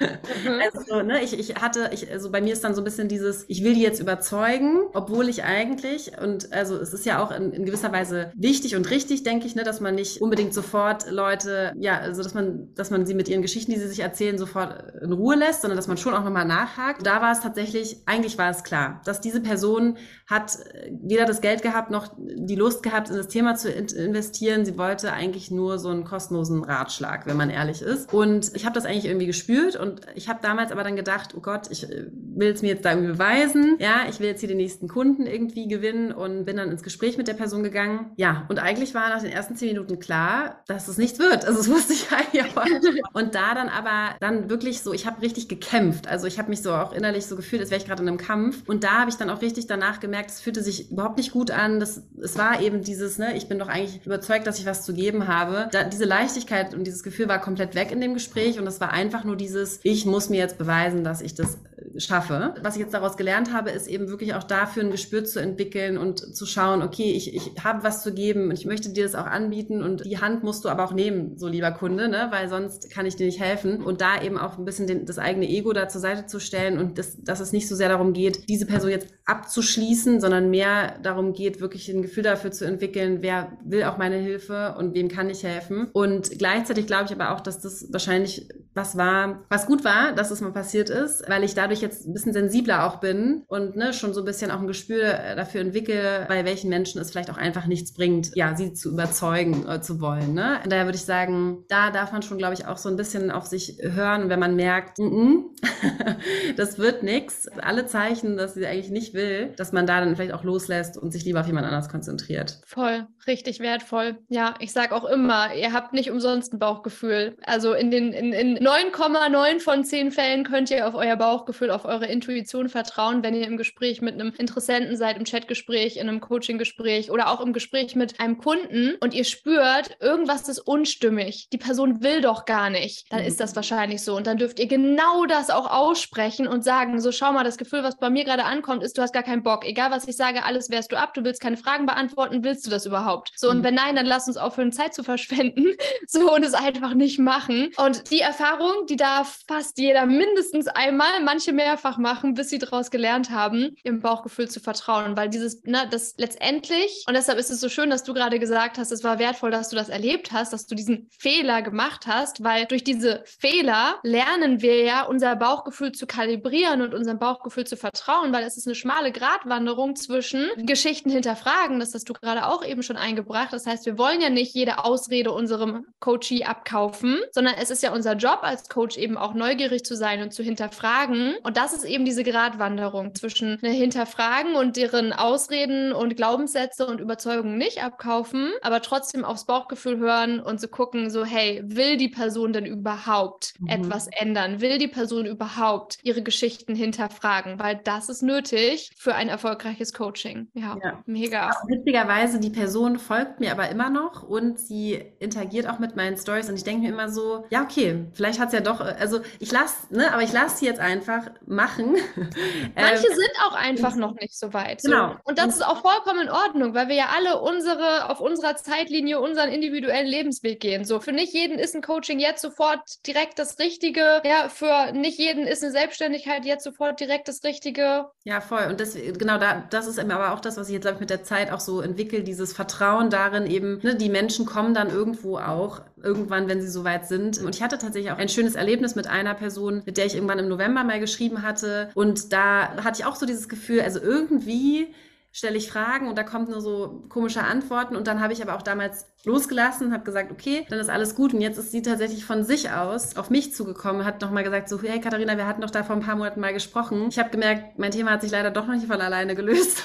[0.00, 0.60] Mhm.
[0.74, 3.44] Also, ne, ich, ich hatte, ich, also bei mir ist dann so ein bisschen dieses,
[3.48, 7.52] ich will die jetzt überzeugen, obwohl ich eigentlich, und also es ist ja auch in,
[7.52, 11.72] in gewisser Weise wichtig und richtig, denke ich, ne, dass man nicht unbedingt sofort Leute,
[11.78, 14.94] ja, also dass man, dass man sie mit ihren Geschichten, die sie sich erzählen, sofort
[15.02, 17.06] in Ruhe lässt, sondern dass man schon auch nochmal nachhakt.
[17.06, 20.58] Da war es tatsächlich, eigentlich war es klar, dass diese Person hat
[20.90, 24.64] weder das Geld gehabt noch die Lust gehabt, in das Thema zu investieren.
[24.64, 28.12] Sie wollte eigentlich nur so einen kostenlosen Ratschlag, wenn man ehrlich ist.
[28.12, 31.40] Und ich habe das eigentlich irgendwie gespürt und ich habe damals aber dann gedacht, oh
[31.40, 33.76] Gott, ich äh, will es mir jetzt da irgendwie beweisen.
[33.80, 37.18] Ja, ich will jetzt hier den nächsten Kunden irgendwie gewinnen und bin dann ins Gespräch
[37.18, 38.12] mit der Person gegangen.
[38.16, 41.44] Ja, und eigentlich war nach den ersten zehn Minuten klar, dass es nichts wird.
[41.44, 42.64] Also das wusste ich eigentlich auch.
[43.12, 46.06] Und da dann aber dann wirklich so, ich habe richtig gekämpft.
[46.06, 48.18] Also ich habe mich so auch innerlich so gefühlt, als wäre ich gerade in einem
[48.18, 48.62] Kampf.
[48.68, 51.50] Und da habe ich dann auch richtig danach gemerkt, es fühlte sich überhaupt nicht gut
[51.50, 51.80] an.
[51.80, 54.94] Das, es war eben dieses, ne, ich bin doch eigentlich überzeugt, dass ich was zu
[54.94, 55.68] geben habe.
[55.72, 58.92] Da, diese Leichtigkeit und dieses Gefühl war komplett weg in dem Gespräch und es war
[58.92, 61.58] einfach nur dieses, ich muss mir jetzt beweisen, dass ich das
[61.96, 62.54] schaffe.
[62.62, 65.98] Was ich jetzt daraus gelernt habe, ist eben wirklich auch dafür ein Gespür zu entwickeln
[65.98, 69.14] und zu schauen, okay, ich, ich habe was zu geben und ich möchte dir das
[69.14, 72.28] auch anbieten und die Hand musst du aber auch nehmen, so lieber Kunde, ne?
[72.30, 73.82] weil sonst kann ich dir nicht helfen.
[73.82, 76.78] Und da eben auch ein bisschen den, das eigene Ego da zur Seite zu stellen
[76.78, 80.98] und das, dass es nicht so sehr darum geht, diese Person jetzt abzuschließen, sondern mehr
[81.02, 85.08] darum geht, wirklich ein Gefühl dafür zu entwickeln, wer will auch meine Hilfe und wem
[85.08, 85.88] kann ich helfen.
[85.92, 90.30] Und gleichzeitig glaube ich aber auch, dass das wahrscheinlich was war, was gut war, dass
[90.30, 93.92] es mal passiert ist, weil ich dadurch jetzt ein bisschen sensibler auch bin und ne,
[93.92, 97.36] schon so ein bisschen auch ein Gespür dafür entwickle, bei welchen Menschen es vielleicht auch
[97.36, 100.34] einfach nichts bringt, ja, sie zu überzeugen äh, zu wollen.
[100.34, 100.60] Ne?
[100.68, 103.46] Daher würde ich sagen, da darf man schon, glaube ich, auch so ein bisschen auf
[103.46, 105.42] sich hören, wenn man merkt, mm -mm,
[106.56, 107.48] das wird nichts.
[107.48, 111.12] Alle Zeichen, dass sie eigentlich nicht will, dass man da dann vielleicht auch loslässt und
[111.12, 112.60] sich lieber auf jemand anders konzentriert.
[112.64, 114.18] Voll, richtig wertvoll.
[114.28, 117.36] Ja, ich sage auch immer, ihr habt nicht umsonst ein Bauchgefühl.
[117.44, 122.06] Also in den in 9,9 von 10 Fällen könnt ihr auf euer Bauchgefühl, auf eure
[122.06, 127.10] Intuition vertrauen, wenn ihr im Gespräch mit einem Interessenten seid, im Chatgespräch, in einem Coaching-Gespräch
[127.10, 131.48] oder auch im Gespräch mit einem Kunden und ihr spürt, irgendwas ist unstimmig.
[131.52, 133.10] Die Person will doch gar nicht.
[133.10, 134.16] Dann ist das wahrscheinlich so.
[134.16, 137.82] Und dann dürft ihr genau das auch aussprechen und sagen, so schau mal, das Gefühl,
[137.82, 139.64] was bei mir gerade ankommt, ist, du hast gar keinen Bock.
[139.64, 142.70] Egal, was ich sage, alles wärst du ab, du willst keine Fragen beantworten, willst du
[142.70, 143.32] das überhaupt?
[143.36, 143.64] So, und mhm.
[143.64, 145.66] wenn nein, dann lass uns aufhören, Zeit zu verschwenden.
[146.06, 147.70] So, und es einfach nicht machen.
[147.76, 152.90] Und die Erfahrung, die darf fast jeder mindestens einmal, manche mehrfach machen, bis sie daraus
[152.90, 155.16] gelernt haben, ihrem Bauchgefühl zu vertrauen.
[155.16, 158.78] Weil dieses, ne, das letztendlich, und deshalb ist es so schön, dass du gerade gesagt
[158.78, 162.42] hast, es war wertvoll, dass du das erlebt hast, dass du diesen Fehler gemacht hast,
[162.42, 167.76] weil durch diese Fehler lernen wir ja, unser Bauchgefühl zu kalibrieren und unserem Bauchgefühl zu
[167.76, 172.64] vertrauen, weil es ist eine schmale Gratwanderung zwischen Geschichten hinterfragen, das hast du gerade auch
[172.64, 173.52] eben schon eingebracht.
[173.52, 177.92] Das heißt, wir wollen ja nicht jede Ausrede unserem Coachee abkaufen, sondern es ist ja
[177.92, 181.36] unser Job als Coach eben auch neugierig zu sein und zu hinterfragen.
[181.42, 187.00] Und das ist eben diese Gratwanderung zwischen ne, Hinterfragen und deren Ausreden und Glaubenssätze und
[187.00, 192.08] Überzeugungen nicht abkaufen, aber trotzdem aufs Bauchgefühl hören und zu gucken, so, hey, will die
[192.08, 193.68] Person denn überhaupt mhm.
[193.68, 194.60] etwas ändern?
[194.60, 197.58] Will die Person überhaupt ihre Geschichten hinterfragen?
[197.58, 200.48] Weil das ist nötig für ein erfolgreiches Coaching.
[200.54, 201.02] Ja, ja.
[201.06, 201.50] mega.
[201.66, 206.48] Witzigerweise, die Person folgt mir aber immer noch und sie interagiert auch mit meinen Stories
[206.48, 209.52] und ich denke mir immer so, ja, okay, vielleicht hat es ja doch, also ich
[209.52, 211.96] lasse, ne, aber ich lasse sie jetzt einfach machen.
[212.74, 214.82] Manche ähm, sind auch einfach noch nicht so weit.
[214.82, 215.12] Genau.
[215.12, 215.18] So.
[215.24, 219.20] Und das ist auch vollkommen in Ordnung, weil wir ja alle unsere, auf unserer Zeitlinie
[219.20, 220.84] unseren individuellen Lebensweg gehen.
[220.84, 224.22] So, für nicht jeden ist ein Coaching jetzt sofort direkt das Richtige.
[224.24, 228.06] Ja, für nicht jeden ist eine Selbstständigkeit jetzt sofort direkt das Richtige.
[228.24, 228.66] Ja, voll.
[228.68, 231.10] Und das, genau da, das ist aber auch das, was ich jetzt, glaube ich, mit
[231.10, 235.38] der Zeit auch so entwickle, dieses Vertrauen darin eben, ne, die Menschen kommen dann irgendwo
[235.38, 237.38] auch, irgendwann, wenn sie soweit sind.
[237.38, 240.38] Und ich hatte tatsächlich auch ein schönes Erlebnis mit einer Person, mit der ich irgendwann
[240.38, 241.88] im November mal geschrieben hatte.
[241.94, 244.92] Und da hatte ich auch so dieses Gefühl, also irgendwie
[245.32, 248.54] stelle ich Fragen und da kommt nur so komische Antworten und dann habe ich aber
[248.54, 252.24] auch damals losgelassen habe gesagt, okay, dann ist alles gut und jetzt ist sie tatsächlich
[252.24, 255.70] von sich aus auf mich zugekommen, hat nochmal gesagt so, hey Katharina, wir hatten doch
[255.70, 257.06] da vor ein paar Monaten mal gesprochen.
[257.08, 259.84] Ich habe gemerkt, mein Thema hat sich leider doch noch nicht von alleine gelöst.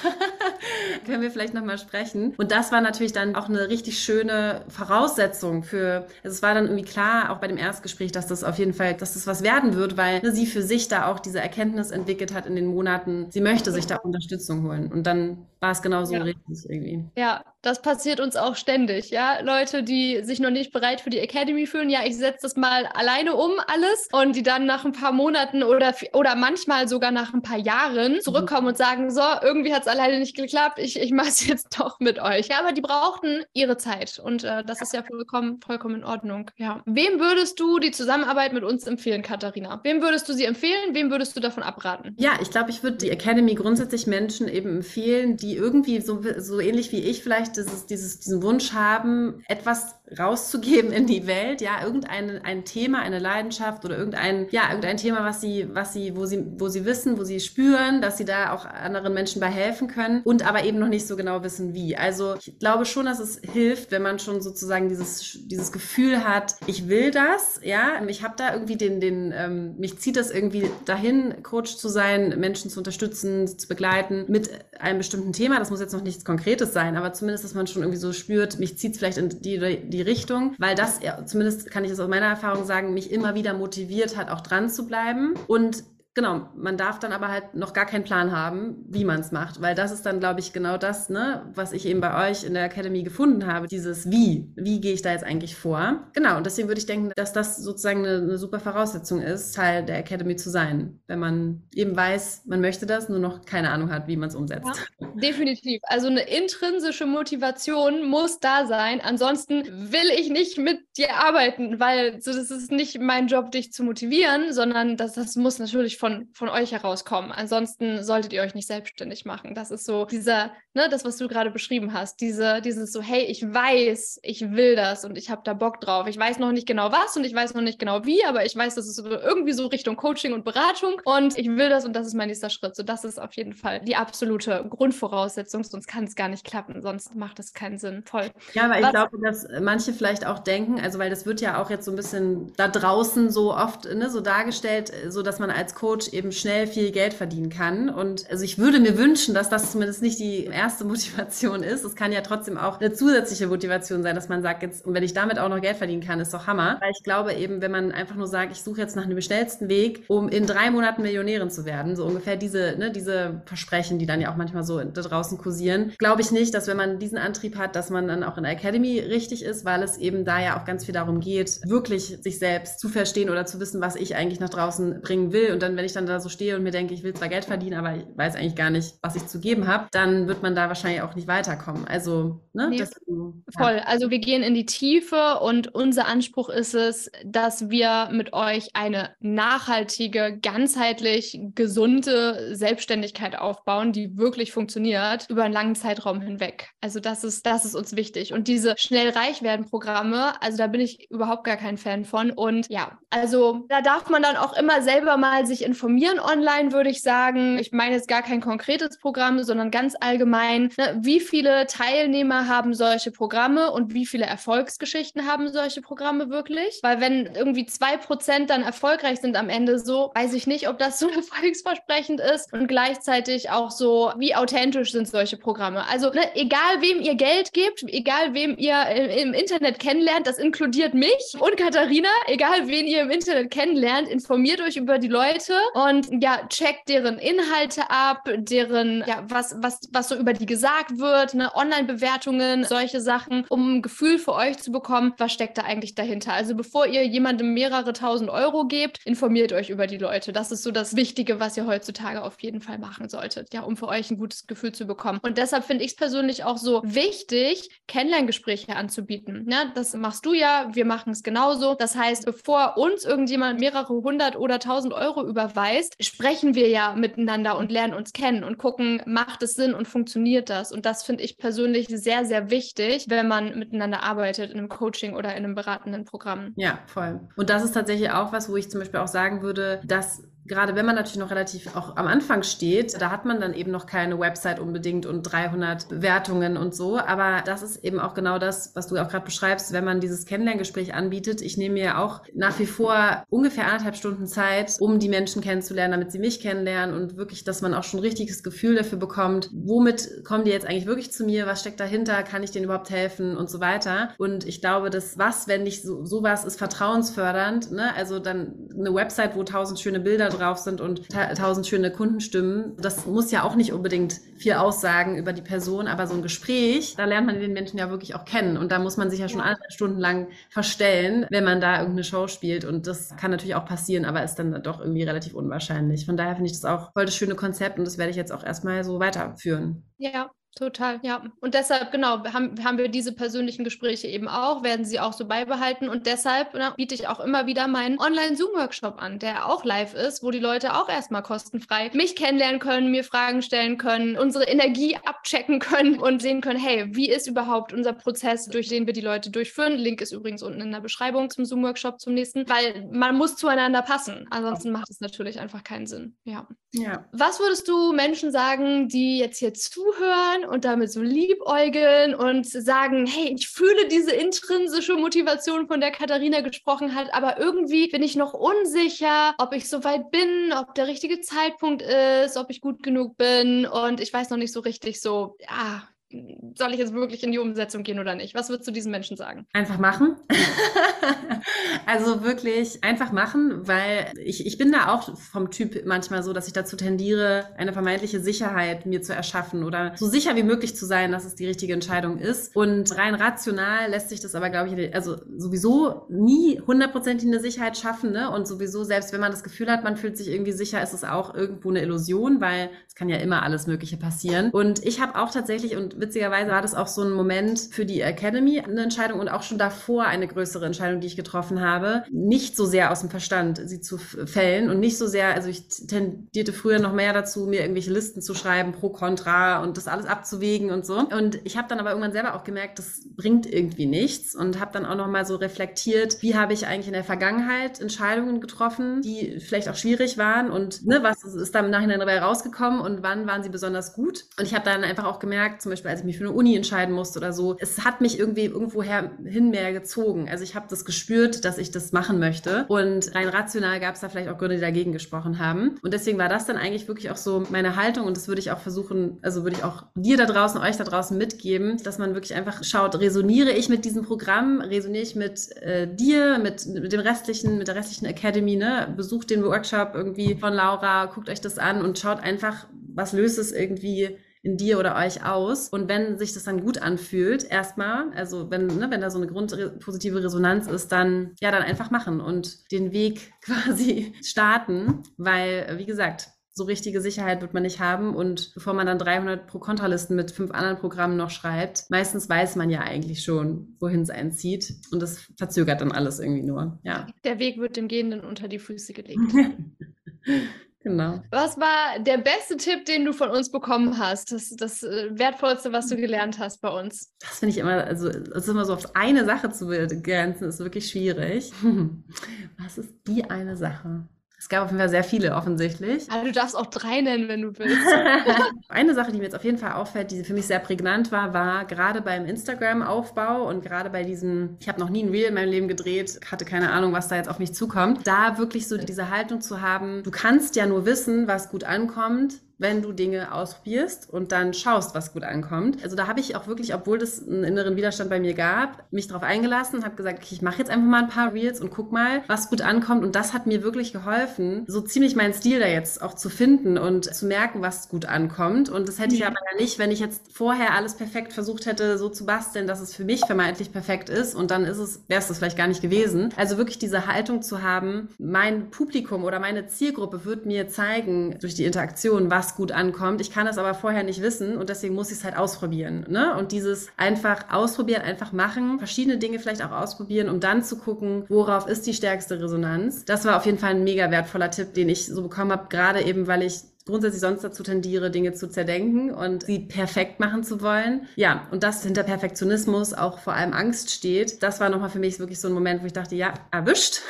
[1.05, 2.33] Können wir vielleicht nochmal sprechen.
[2.37, 6.65] Und das war natürlich dann auch eine richtig schöne Voraussetzung für, also es war dann
[6.65, 9.75] irgendwie klar, auch bei dem Erstgespräch, dass das auf jeden Fall, dass das was werden
[9.75, 13.27] wird, weil ne, sie für sich da auch diese Erkenntnis entwickelt hat in den Monaten,
[13.29, 14.91] sie möchte sich da Unterstützung holen.
[14.91, 16.23] Und dann um, war es genauso ja.
[16.23, 17.03] richtig irgendwie.
[17.15, 19.41] Ja, das passiert uns auch ständig, ja.
[19.41, 22.85] Leute, die sich noch nicht bereit für die Academy fühlen, ja, ich setze das mal
[22.93, 27.33] alleine um alles und die dann nach ein paar Monaten oder, oder manchmal sogar nach
[27.33, 28.21] ein paar Jahren mhm.
[28.21, 28.67] zurückkommen mhm.
[28.67, 31.99] und sagen, so, irgendwie hat es alleine nicht geklappt, ich, ich mache es jetzt doch
[31.99, 32.47] mit euch.
[32.47, 36.51] Ja, aber die brauchten ihre Zeit und äh, das ist ja vollkommen, vollkommen in Ordnung,
[36.55, 36.81] ja.
[36.85, 39.81] Wem würdest du die Zusammenarbeit mit uns empfehlen, Katharina?
[39.83, 40.93] Wem würdest du sie empfehlen?
[40.93, 42.15] Wem würdest du davon abraten?
[42.17, 46.59] Ja, ich glaube, ich würde die Academy grundsätzlich Menschen eben empfehlen, die irgendwie so, so
[46.59, 51.83] ähnlich wie ich vielleicht dieses, dieses, diesen Wunsch haben, etwas rauszugeben in die Welt, ja,
[51.83, 56.25] irgendein ein Thema, eine Leidenschaft oder irgendein, ja, irgendein Thema, was sie, was sie, wo
[56.25, 59.87] sie, wo sie wissen, wo sie spüren, dass sie da auch anderen Menschen bei helfen
[59.87, 61.97] können und aber eben noch nicht so genau wissen, wie.
[61.97, 66.55] Also ich glaube schon, dass es hilft, wenn man schon sozusagen dieses, dieses Gefühl hat,
[66.67, 70.69] ich will das, ja, ich habe da irgendwie den, den, ähm, mich zieht das irgendwie
[70.85, 75.59] dahin, Coach zu sein, Menschen zu unterstützen, zu begleiten mit einem bestimmten Thema.
[75.59, 78.59] Das muss jetzt noch nichts Konkretes sein, aber zumindest, dass man schon irgendwie so spürt,
[78.59, 81.99] mich zieht es vielleicht in die, die Richtung, weil das, ja, zumindest kann ich es
[81.99, 85.33] aus meiner Erfahrung sagen, mich immer wieder motiviert hat, auch dran zu bleiben.
[85.47, 85.83] Und
[86.17, 89.61] Genau, man darf dann aber halt noch gar keinen Plan haben, wie man es macht,
[89.61, 92.55] weil das ist dann, glaube ich, genau das, ne, was ich eben bei euch in
[92.55, 94.51] der Academy gefunden habe, dieses Wie.
[94.55, 96.07] Wie gehe ich da jetzt eigentlich vor?
[96.13, 99.85] Genau, und deswegen würde ich denken, dass das sozusagen eine, eine super Voraussetzung ist, Teil
[99.85, 103.91] der Academy zu sein, wenn man eben weiß, man möchte das, nur noch keine Ahnung
[103.91, 104.89] hat, wie man es umsetzt.
[104.99, 105.81] Ja, definitiv.
[105.83, 109.01] Also eine intrinsische Motivation muss da sein.
[109.01, 113.71] Ansonsten will ich nicht mit dir arbeiten, weil so, das ist nicht mein Job, dich
[113.71, 117.31] zu motivieren, sondern das, das muss natürlich von von, von euch herauskommen.
[117.31, 119.53] Ansonsten solltet ihr euch nicht selbstständig machen.
[119.55, 123.23] Das ist so dieser, ne, das, was du gerade beschrieben hast, diese, dieses so, hey,
[123.23, 126.07] ich weiß, ich will das und ich habe da Bock drauf.
[126.07, 128.55] Ich weiß noch nicht genau was und ich weiß noch nicht genau wie, aber ich
[128.55, 132.07] weiß, das ist irgendwie so Richtung Coaching und Beratung und ich will das und das
[132.07, 132.75] ist mein nächster Schritt.
[132.75, 136.81] So, das ist auf jeden Fall die absolute Grundvoraussetzung, sonst kann es gar nicht klappen,
[136.81, 138.03] sonst macht es keinen Sinn.
[138.05, 138.31] Voll.
[138.53, 141.61] Ja, aber was, ich glaube, dass manche vielleicht auch denken, also weil das wird ja
[141.61, 145.49] auch jetzt so ein bisschen da draußen so oft ne, so dargestellt, so dass man
[145.49, 147.89] als Coach Coach eben schnell viel Geld verdienen kann.
[147.89, 151.83] Und also ich würde mir wünschen, dass das zumindest nicht die erste Motivation ist.
[151.83, 155.03] Es kann ja trotzdem auch eine zusätzliche Motivation sein, dass man sagt, jetzt, und wenn
[155.03, 156.77] ich damit auch noch Geld verdienen kann, ist doch Hammer.
[156.81, 159.69] Weil ich glaube eben, wenn man einfach nur sagt, ich suche jetzt nach einem schnellsten
[159.69, 164.05] Weg, um in drei Monaten Millionärin zu werden, so ungefähr diese, ne, diese Versprechen, die
[164.05, 167.17] dann ja auch manchmal so da draußen kursieren, glaube ich nicht, dass wenn man diesen
[167.17, 170.39] Antrieb hat, dass man dann auch in der Academy richtig ist, weil es eben da
[170.39, 173.95] ja auch ganz viel darum geht, wirklich sich selbst zu verstehen oder zu wissen, was
[173.95, 175.53] ich eigentlich nach draußen bringen will.
[175.53, 177.45] Und dann, wenn ich dann da so stehe und mir denke, ich will zwar Geld
[177.45, 180.55] verdienen, aber ich weiß eigentlich gar nicht, was ich zu geben habe, dann wird man
[180.55, 181.87] da wahrscheinlich auch nicht weiterkommen.
[181.87, 182.69] Also, ne?
[182.69, 183.33] Nee, das, ja.
[183.57, 183.81] Voll.
[183.85, 188.69] Also wir gehen in die Tiefe und unser Anspruch ist es, dass wir mit euch
[188.73, 196.69] eine nachhaltige, ganzheitlich gesunde Selbstständigkeit aufbauen, die wirklich funktioniert über einen langen Zeitraum hinweg.
[196.81, 198.33] Also das ist, das ist uns wichtig.
[198.33, 202.31] Und diese schnell reich werden Programme, also da bin ich überhaupt gar kein Fan von.
[202.31, 206.89] Und ja, also da darf man dann auch immer selber mal sich informieren online, würde
[206.89, 207.59] ich sagen.
[207.59, 212.73] Ich meine jetzt gar kein konkretes Programm, sondern ganz allgemein, ne, wie viele Teilnehmer haben
[212.73, 216.79] solche Programme und wie viele Erfolgsgeschichten haben solche Programme wirklich?
[216.83, 220.79] Weil wenn irgendwie zwei Prozent dann erfolgreich sind am Ende so, weiß ich nicht, ob
[220.79, 225.85] das so erfolgsversprechend ist und gleichzeitig auch so, wie authentisch sind solche Programme.
[225.89, 230.93] Also ne, egal wem ihr Geld gebt, egal wem ihr im Internet kennenlernt, das inkludiert
[230.93, 236.23] mich und Katharina, egal wen ihr im Internet kennenlernt, informiert euch über die Leute und
[236.23, 241.33] ja, checkt deren Inhalte ab, deren, ja, was, was, was so über die gesagt wird,
[241.33, 245.95] ne, Online-Bewertungen, solche Sachen, um ein Gefühl für euch zu bekommen, was steckt da eigentlich
[245.95, 246.33] dahinter.
[246.33, 250.33] Also bevor ihr jemandem mehrere tausend Euro gebt, informiert euch über die Leute.
[250.33, 253.77] Das ist so das Wichtige, was ihr heutzutage auf jeden Fall machen solltet, ja, um
[253.77, 255.19] für euch ein gutes Gefühl zu bekommen.
[255.21, 259.45] Und deshalb finde ich es persönlich auch so wichtig, Kennenlerngespräche anzubieten.
[259.45, 259.71] Ne?
[259.75, 261.73] Das machst du ja, wir machen es genauso.
[261.73, 267.57] Das heißt, bevor uns irgendjemand mehrere hundert oder tausend Euro überweist, sprechen wir ja miteinander
[267.57, 270.71] und lernen uns kennen und gucken, macht es Sinn und funktioniert das?
[270.71, 275.15] Und das finde ich persönlich sehr, sehr wichtig, wenn man miteinander arbeitet in einem Coaching
[275.15, 276.53] oder in einem beratenden Programm.
[276.55, 277.21] Ja, voll.
[277.35, 280.75] Und das ist tatsächlich auch was, wo ich zum Beispiel auch sagen würde, dass gerade
[280.75, 283.85] wenn man natürlich noch relativ auch am Anfang steht, da hat man dann eben noch
[283.85, 286.97] keine Website unbedingt und 300 Bewertungen und so.
[286.97, 290.25] Aber das ist eben auch genau das, was du auch gerade beschreibst, wenn man dieses
[290.25, 291.41] Kennenlerngespräch anbietet.
[291.41, 295.91] Ich nehme mir auch nach wie vor ungefähr anderthalb Stunden Zeit, um die Menschen kennenzulernen,
[295.91, 299.49] damit sie mich kennenlernen und wirklich, dass man auch schon ein richtiges Gefühl dafür bekommt,
[299.53, 302.89] womit kommen die jetzt eigentlich wirklich zu mir, was steckt dahinter, kann ich denen überhaupt
[302.89, 304.09] helfen und so weiter.
[304.17, 307.93] Und ich glaube, dass was, wenn nicht so, sowas ist vertrauensfördernd, ne?
[307.95, 312.75] also dann eine Website, wo tausend schöne Bilder drauf sind und ta tausend schöne Kundenstimmen.
[312.77, 316.95] Das muss ja auch nicht unbedingt viel aussagen über die Person, aber so ein Gespräch,
[316.95, 319.29] da lernt man den Menschen ja wirklich auch kennen und da muss man sich ja
[319.29, 323.55] schon anderthalb Stunden lang verstellen, wenn man da irgendeine Show spielt und das kann natürlich
[323.55, 326.05] auch passieren, aber ist dann doch irgendwie relativ unwahrscheinlich.
[326.05, 328.31] Von daher finde ich das auch voll das schöne Konzept und das werde ich jetzt
[328.31, 329.83] auch erstmal so weiterführen.
[329.97, 331.23] Ja, Total, ja.
[331.39, 335.25] Und deshalb, genau, haben, haben wir diese persönlichen Gespräche eben auch, werden sie auch so
[335.27, 335.87] beibehalten.
[335.87, 340.23] Und deshalb na, biete ich auch immer wieder meinen Online-Zoom-Workshop an, der auch live ist,
[340.23, 344.97] wo die Leute auch erstmal kostenfrei mich kennenlernen können, mir Fragen stellen können, unsere Energie
[345.05, 349.01] abchecken können und sehen können, hey, wie ist überhaupt unser Prozess, durch den wir die
[349.01, 349.73] Leute durchführen.
[349.73, 353.83] Link ist übrigens unten in der Beschreibung zum Zoom-Workshop zum nächsten, weil man muss zueinander
[353.83, 354.25] passen.
[354.31, 356.15] Ansonsten macht es natürlich einfach keinen Sinn.
[356.23, 356.47] Ja.
[356.73, 357.05] ja.
[357.11, 363.05] Was würdest du Menschen sagen, die jetzt hier zuhören und damit so liebäugeln und sagen,
[363.05, 368.15] hey, ich fühle diese intrinsische Motivation, von der Katharina gesprochen hat, aber irgendwie bin ich
[368.15, 372.83] noch unsicher, ob ich so weit bin, ob der richtige Zeitpunkt ist, ob ich gut
[372.83, 377.23] genug bin und ich weiß noch nicht so richtig so, ja, soll ich jetzt wirklich
[377.23, 378.33] in die Umsetzung gehen oder nicht?
[378.33, 379.45] Was würdest du diesen Menschen sagen?
[379.53, 380.15] Einfach machen.
[381.85, 386.47] also wirklich einfach machen, weil ich, ich bin da auch vom Typ manchmal so, dass
[386.47, 390.85] ich dazu tendiere, eine vermeintliche Sicherheit mir zu erschaffen oder so sicher wie möglich zu
[390.85, 392.55] sein, dass es die richtige Entscheidung ist.
[392.55, 397.77] Und rein rational lässt sich das aber, glaube ich, also sowieso nie hundertprozentig eine Sicherheit
[397.77, 398.11] schaffen.
[398.11, 398.31] Ne?
[398.31, 401.03] Und sowieso, selbst wenn man das Gefühl hat, man fühlt sich irgendwie sicher, ist es
[401.03, 404.51] auch irgendwo eine Illusion, weil es kann ja immer alles Mögliche passieren.
[404.51, 408.01] Und ich habe auch tatsächlich, und witzigerweise war das auch so ein Moment für die
[408.01, 412.55] Academy, eine Entscheidung und auch schon davor eine größere Entscheidung, die ich getroffen habe, nicht
[412.55, 416.53] so sehr aus dem Verstand sie zu fällen und nicht so sehr, also ich tendierte
[416.53, 420.71] früher noch mehr dazu, mir irgendwelche Listen zu schreiben, pro, contra und das alles abzuwägen
[420.71, 420.97] und so.
[420.97, 424.71] Und ich habe dann aber irgendwann selber auch gemerkt, das bringt irgendwie nichts und habe
[424.73, 429.01] dann auch noch mal so reflektiert, wie habe ich eigentlich in der Vergangenheit Entscheidungen getroffen,
[429.01, 433.03] die vielleicht auch schwierig waren und ne, was ist da im Nachhinein dabei rausgekommen und
[433.03, 434.25] wann waren sie besonders gut.
[434.39, 436.55] Und ich habe dann einfach auch gemerkt, zum Beispiel als ich mich für eine Uni
[436.55, 440.27] entscheiden musste oder so, es hat mich irgendwie irgendwoher hin mehr gezogen.
[440.29, 442.65] Also ich habe das gespürt, dass ich das machen möchte.
[442.67, 445.75] Und rein rational gab es da vielleicht auch Gründe, die dagegen gesprochen haben.
[445.81, 448.51] Und deswegen war das dann eigentlich wirklich auch so meine Haltung und das würde ich
[448.51, 452.13] auch versuchen, also würde ich auch dir da draußen, euch da draußen mitgeben, dass man
[452.13, 456.91] wirklich einfach schaut, resoniere ich mit diesem Programm, resoniere ich mit äh, dir, mit, mit
[456.93, 458.93] dem restlichen, mit der restlichen Academy, ne?
[458.95, 463.37] Besucht den Workshop irgendwie von Laura, guckt euch das an und schaut einfach, was löst
[463.37, 464.17] es irgendwie
[464.47, 465.67] in dir oder euch aus.
[465.67, 469.27] Und wenn sich das dann gut anfühlt, erstmal, also wenn, ne, wenn da so eine
[469.27, 475.85] grundpositive Resonanz ist, dann ja, dann einfach machen und den Weg quasi starten, weil, wie
[475.85, 478.15] gesagt, so richtige Sicherheit wird man nicht haben.
[478.15, 482.69] Und bevor man dann 300 Pro-Kontralisten mit fünf anderen Programmen noch schreibt, meistens weiß man
[482.69, 484.73] ja eigentlich schon, wohin es einen zieht.
[484.91, 486.79] Und das verzögert dann alles irgendwie nur.
[486.83, 487.05] Ja.
[487.25, 489.19] Der Weg wird dem Gehenden unter die Füße gelegt.
[490.87, 491.21] Genau.
[491.31, 494.31] Was war der beste Tipp, den du von uns bekommen hast?
[494.31, 497.13] Das, das äh, Wertvollste, was du gelernt hast bei uns?
[497.19, 500.59] Das finde ich immer, also es ist immer so auf eine Sache zu begrenzen, ist
[500.59, 501.51] wirklich schwierig.
[502.57, 504.07] Was ist die eine Sache?
[504.39, 506.11] Es gab auf jeden Fall sehr viele offensichtlich.
[506.11, 507.87] Aber du darfst auch drei nennen, wenn du willst.
[508.69, 511.33] Eine Sache, die mir jetzt auf jeden Fall auffällt, die für mich sehr prägnant war,
[511.33, 515.33] war gerade beim Instagram-Aufbau und gerade bei diesem, ich habe noch nie ein Reel in
[515.33, 518.77] meinem Leben gedreht, hatte keine Ahnung, was da jetzt auf mich zukommt, da wirklich so
[518.77, 523.33] diese Haltung zu haben, du kannst ja nur wissen, was gut ankommt, wenn du Dinge
[523.33, 525.83] ausprobierst und dann schaust, was gut ankommt.
[525.83, 529.07] Also da habe ich auch wirklich, obwohl das einen inneren Widerstand bei mir gab, mich
[529.07, 531.91] darauf eingelassen, habe gesagt, okay, ich mache jetzt einfach mal ein paar Reels und guck
[531.91, 533.03] mal, was gut ankommt.
[533.03, 536.77] Und das hat mir wirklich geholfen, so ziemlich meinen Stil da jetzt auch zu finden
[536.77, 538.69] und zu merken, was gut ankommt.
[538.69, 541.97] Und das hätte ich aber ja nicht, wenn ich jetzt vorher alles perfekt versucht hätte,
[541.97, 544.35] so zu basteln, dass es für mich vermeintlich perfekt ist.
[544.35, 546.33] Und dann ist es, wäre es das vielleicht gar nicht gewesen.
[546.35, 551.55] Also wirklich diese Haltung zu haben, mein Publikum oder meine Zielgruppe wird mir zeigen durch
[551.55, 553.19] die Interaktion, was was gut ankommt.
[553.19, 556.05] Ich kann das aber vorher nicht wissen und deswegen muss ich es halt ausprobieren.
[556.07, 556.35] Ne?
[556.35, 561.25] Und dieses einfach ausprobieren, einfach machen, verschiedene Dinge vielleicht auch ausprobieren, um dann zu gucken,
[561.27, 563.03] worauf ist die stärkste Resonanz.
[563.05, 566.01] Das war auf jeden Fall ein mega wertvoller Tipp, den ich so bekommen habe, gerade
[566.03, 570.61] eben, weil ich grundsätzlich sonst dazu tendiere, Dinge zu zerdenken und sie perfekt machen zu
[570.61, 571.07] wollen.
[571.15, 574.41] Ja, und das hinter Perfektionismus auch vor allem Angst steht.
[574.43, 577.01] Das war nochmal für mich wirklich so ein Moment, wo ich dachte, ja, erwischt.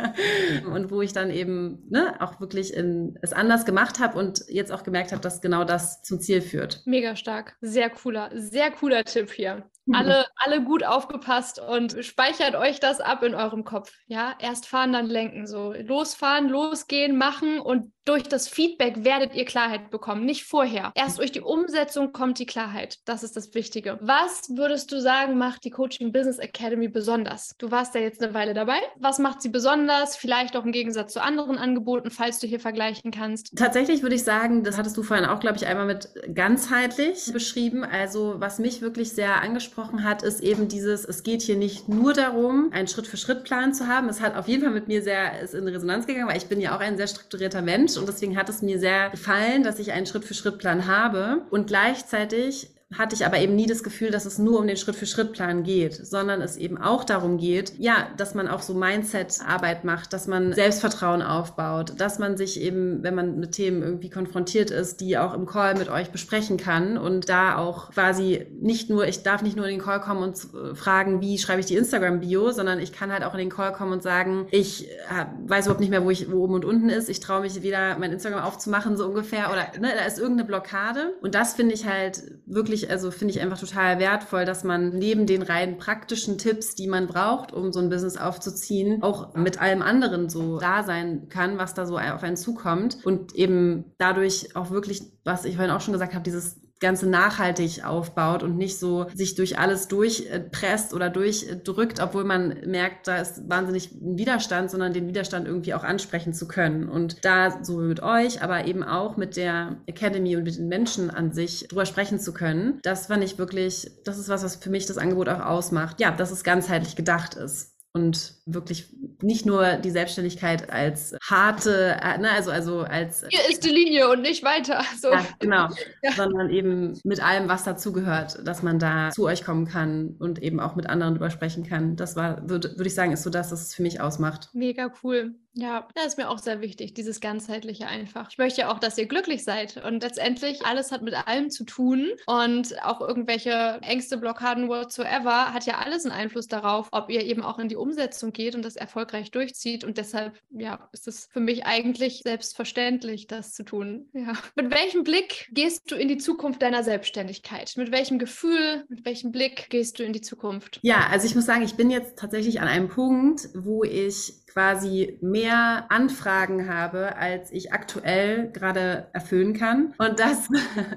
[0.72, 4.72] und wo ich dann eben ne, auch wirklich in, es anders gemacht habe und jetzt
[4.72, 6.82] auch gemerkt habe, dass genau das zum Ziel führt.
[6.84, 7.56] Mega stark.
[7.60, 9.64] Sehr cooler, sehr cooler Tipp hier.
[9.92, 13.92] Alle, alle gut aufgepasst und speichert euch das ab in eurem Kopf.
[14.06, 15.46] Ja, erst fahren, dann lenken.
[15.46, 20.92] So losfahren, losgehen, machen und durch das Feedback werdet ihr Klarheit bekommen, nicht vorher.
[20.94, 22.98] Erst durch die Umsetzung kommt die Klarheit.
[23.06, 23.98] Das ist das Wichtige.
[24.02, 27.54] Was würdest du sagen, macht die Coaching Business Academy besonders?
[27.56, 28.76] Du warst ja jetzt eine Weile dabei.
[28.98, 30.16] Was macht sie besonders?
[30.16, 33.56] Vielleicht auch im Gegensatz zu anderen Angeboten, falls du hier vergleichen kannst.
[33.56, 37.84] Tatsächlich würde ich sagen, das hattest du vorhin auch, glaube ich, einmal mit ganzheitlich beschrieben.
[37.84, 42.12] Also was mich wirklich sehr angesprochen hat, ist eben dieses, es geht hier nicht nur
[42.12, 44.08] darum, einen Schritt-für-Schritt-Plan zu haben.
[44.08, 46.60] Es hat auf jeden Fall mit mir sehr ist in Resonanz gegangen, weil ich bin
[46.60, 49.92] ja auch ein sehr strukturierter Mensch und deswegen hat es mir sehr gefallen, dass ich
[49.92, 54.60] einen Schritt-für-Schritt-Plan habe und gleichzeitig hatte ich aber eben nie das Gefühl, dass es nur
[54.60, 58.74] um den Schritt-für-Schritt-Plan geht, sondern es eben auch darum geht, ja, dass man auch so
[58.74, 64.10] Mindset-Arbeit macht, dass man Selbstvertrauen aufbaut, dass man sich eben, wenn man mit Themen irgendwie
[64.10, 68.90] konfrontiert ist, die auch im Call mit euch besprechen kann und da auch quasi nicht
[68.90, 71.66] nur, ich darf nicht nur in den Call kommen und äh, fragen, wie schreibe ich
[71.66, 75.26] die Instagram-Bio, sondern ich kann halt auch in den Call kommen und sagen, ich äh,
[75.46, 77.98] weiß überhaupt nicht mehr, wo ich, wo oben und unten ist, ich traue mich wieder
[77.98, 81.14] mein Instagram aufzumachen, so ungefähr, oder ne, da ist irgendeine Blockade.
[81.22, 85.26] Und das finde ich halt wirklich also finde ich einfach total wertvoll, dass man neben
[85.26, 89.82] den rein praktischen Tipps, die man braucht, um so ein Business aufzuziehen, auch mit allem
[89.82, 92.98] anderen so da sein kann, was da so auf einen zukommt.
[93.04, 97.84] Und eben dadurch auch wirklich, was ich vorhin auch schon gesagt habe, dieses Ganze nachhaltig
[97.84, 103.48] aufbaut und nicht so sich durch alles durchpresst oder durchdrückt, obwohl man merkt, da ist
[103.48, 106.88] wahnsinnig ein Widerstand, sondern den Widerstand irgendwie auch ansprechen zu können.
[106.88, 111.10] Und da so mit euch, aber eben auch mit der Academy und mit den Menschen
[111.10, 114.70] an sich drüber sprechen zu können, das fand ich wirklich, das ist was, was für
[114.70, 116.00] mich das Angebot auch ausmacht.
[116.00, 118.88] Ja, dass es ganzheitlich gedacht ist und wirklich
[119.22, 123.24] nicht nur die Selbstständigkeit als harte, äh, ne, also, also als.
[123.28, 124.82] Hier ist die Linie und nicht weiter.
[125.00, 125.10] So.
[125.10, 125.68] Ja, genau.
[126.02, 126.12] Ja.
[126.12, 130.60] Sondern eben mit allem, was dazugehört, dass man da zu euch kommen kann und eben
[130.60, 131.96] auch mit anderen drüber sprechen kann.
[131.96, 134.50] Das war, würde würd ich sagen, ist so das, was es für mich ausmacht.
[134.54, 135.34] Mega cool.
[135.54, 138.28] Ja, das ist mir auch sehr wichtig, dieses ganzheitliche einfach.
[138.30, 141.64] Ich möchte ja auch, dass ihr glücklich seid und letztendlich alles hat mit allem zu
[141.64, 147.22] tun und auch irgendwelche Ängste, Blockaden, whatsoever, hat ja alles einen Einfluss darauf, ob ihr
[147.22, 151.28] eben auch in die Umsetzung geht und das erfolgreich durchzieht und deshalb, ja, ist es
[151.32, 154.08] für mich eigentlich selbstverständlich, das zu tun.
[154.12, 154.32] Ja.
[154.56, 157.72] Mit welchem Blick gehst du in die Zukunft deiner Selbstständigkeit?
[157.76, 160.80] Mit welchem Gefühl, mit welchem Blick gehst du in die Zukunft?
[160.82, 165.18] Ja, also ich muss sagen, ich bin jetzt tatsächlich an einem Punkt, wo ich quasi
[165.20, 169.94] mehr Anfragen habe, als ich aktuell gerade erfüllen kann.
[169.98, 170.48] Und das,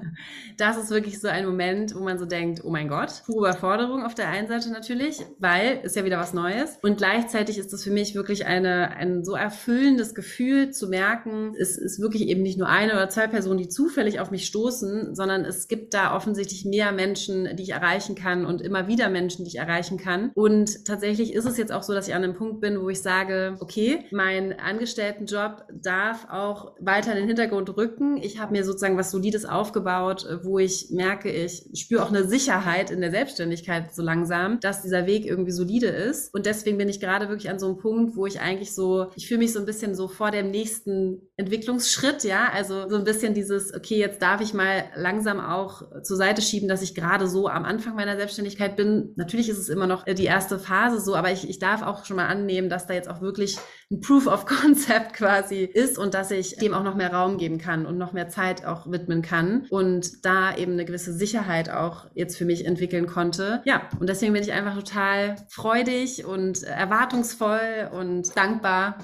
[0.56, 4.04] das ist wirklich so ein Moment, wo man so denkt, oh mein Gott, pure Überforderung
[4.04, 6.78] auf der einen Seite natürlich, weil es ja wieder was Neues.
[6.82, 11.76] Und gleichzeitig ist das für mich wirklich eine, ein so erfüllendes Gefühl zu merken, es
[11.76, 15.44] ist wirklich eben nicht nur eine oder zwei Personen, die zufällig auf mich stoßen, sondern
[15.44, 19.50] es gibt da offensichtlich mehr Menschen, die ich erreichen kann und immer wieder Menschen, die
[19.50, 20.30] ich erreichen kann.
[20.34, 23.02] Und tatsächlich ist es jetzt auch so, dass ich an einem Punkt bin, wo ich
[23.02, 28.16] sage, okay, mein Angestelltenjob darf auch weiter in den Hintergrund rücken.
[28.16, 32.90] Ich habe mir sozusagen was Solides aufgebaut, wo ich merke, ich spüre auch eine Sicherheit
[32.90, 36.34] in der Selbstständigkeit so langsam, dass dieser Weg irgendwie solide ist.
[36.34, 39.28] Und deswegen bin ich gerade wirklich an so einem Punkt, wo ich eigentlich so, ich
[39.28, 43.32] fühle mich so ein bisschen so vor dem nächsten Entwicklungsschritt, ja, also so ein bisschen
[43.32, 47.46] dieses, okay, jetzt darf ich mal langsam auch zur Seite schieben, dass ich gerade so
[47.46, 49.12] am Anfang meiner Selbstständigkeit bin.
[49.14, 52.16] Natürlich ist es immer noch die erste Phase so, aber ich, ich darf auch schon
[52.16, 53.56] mal annehmen, dass da jetzt auch wirklich
[53.90, 57.56] ein Proof of Concept quasi ist und dass ich dem auch noch mehr Raum geben
[57.56, 62.06] kann und noch mehr Zeit auch widmen kann und da eben eine gewisse Sicherheit auch
[62.14, 63.62] jetzt für mich entwickeln konnte.
[63.64, 68.98] Ja, und deswegen bin ich einfach total freudig und erwartungsvoll und dankbar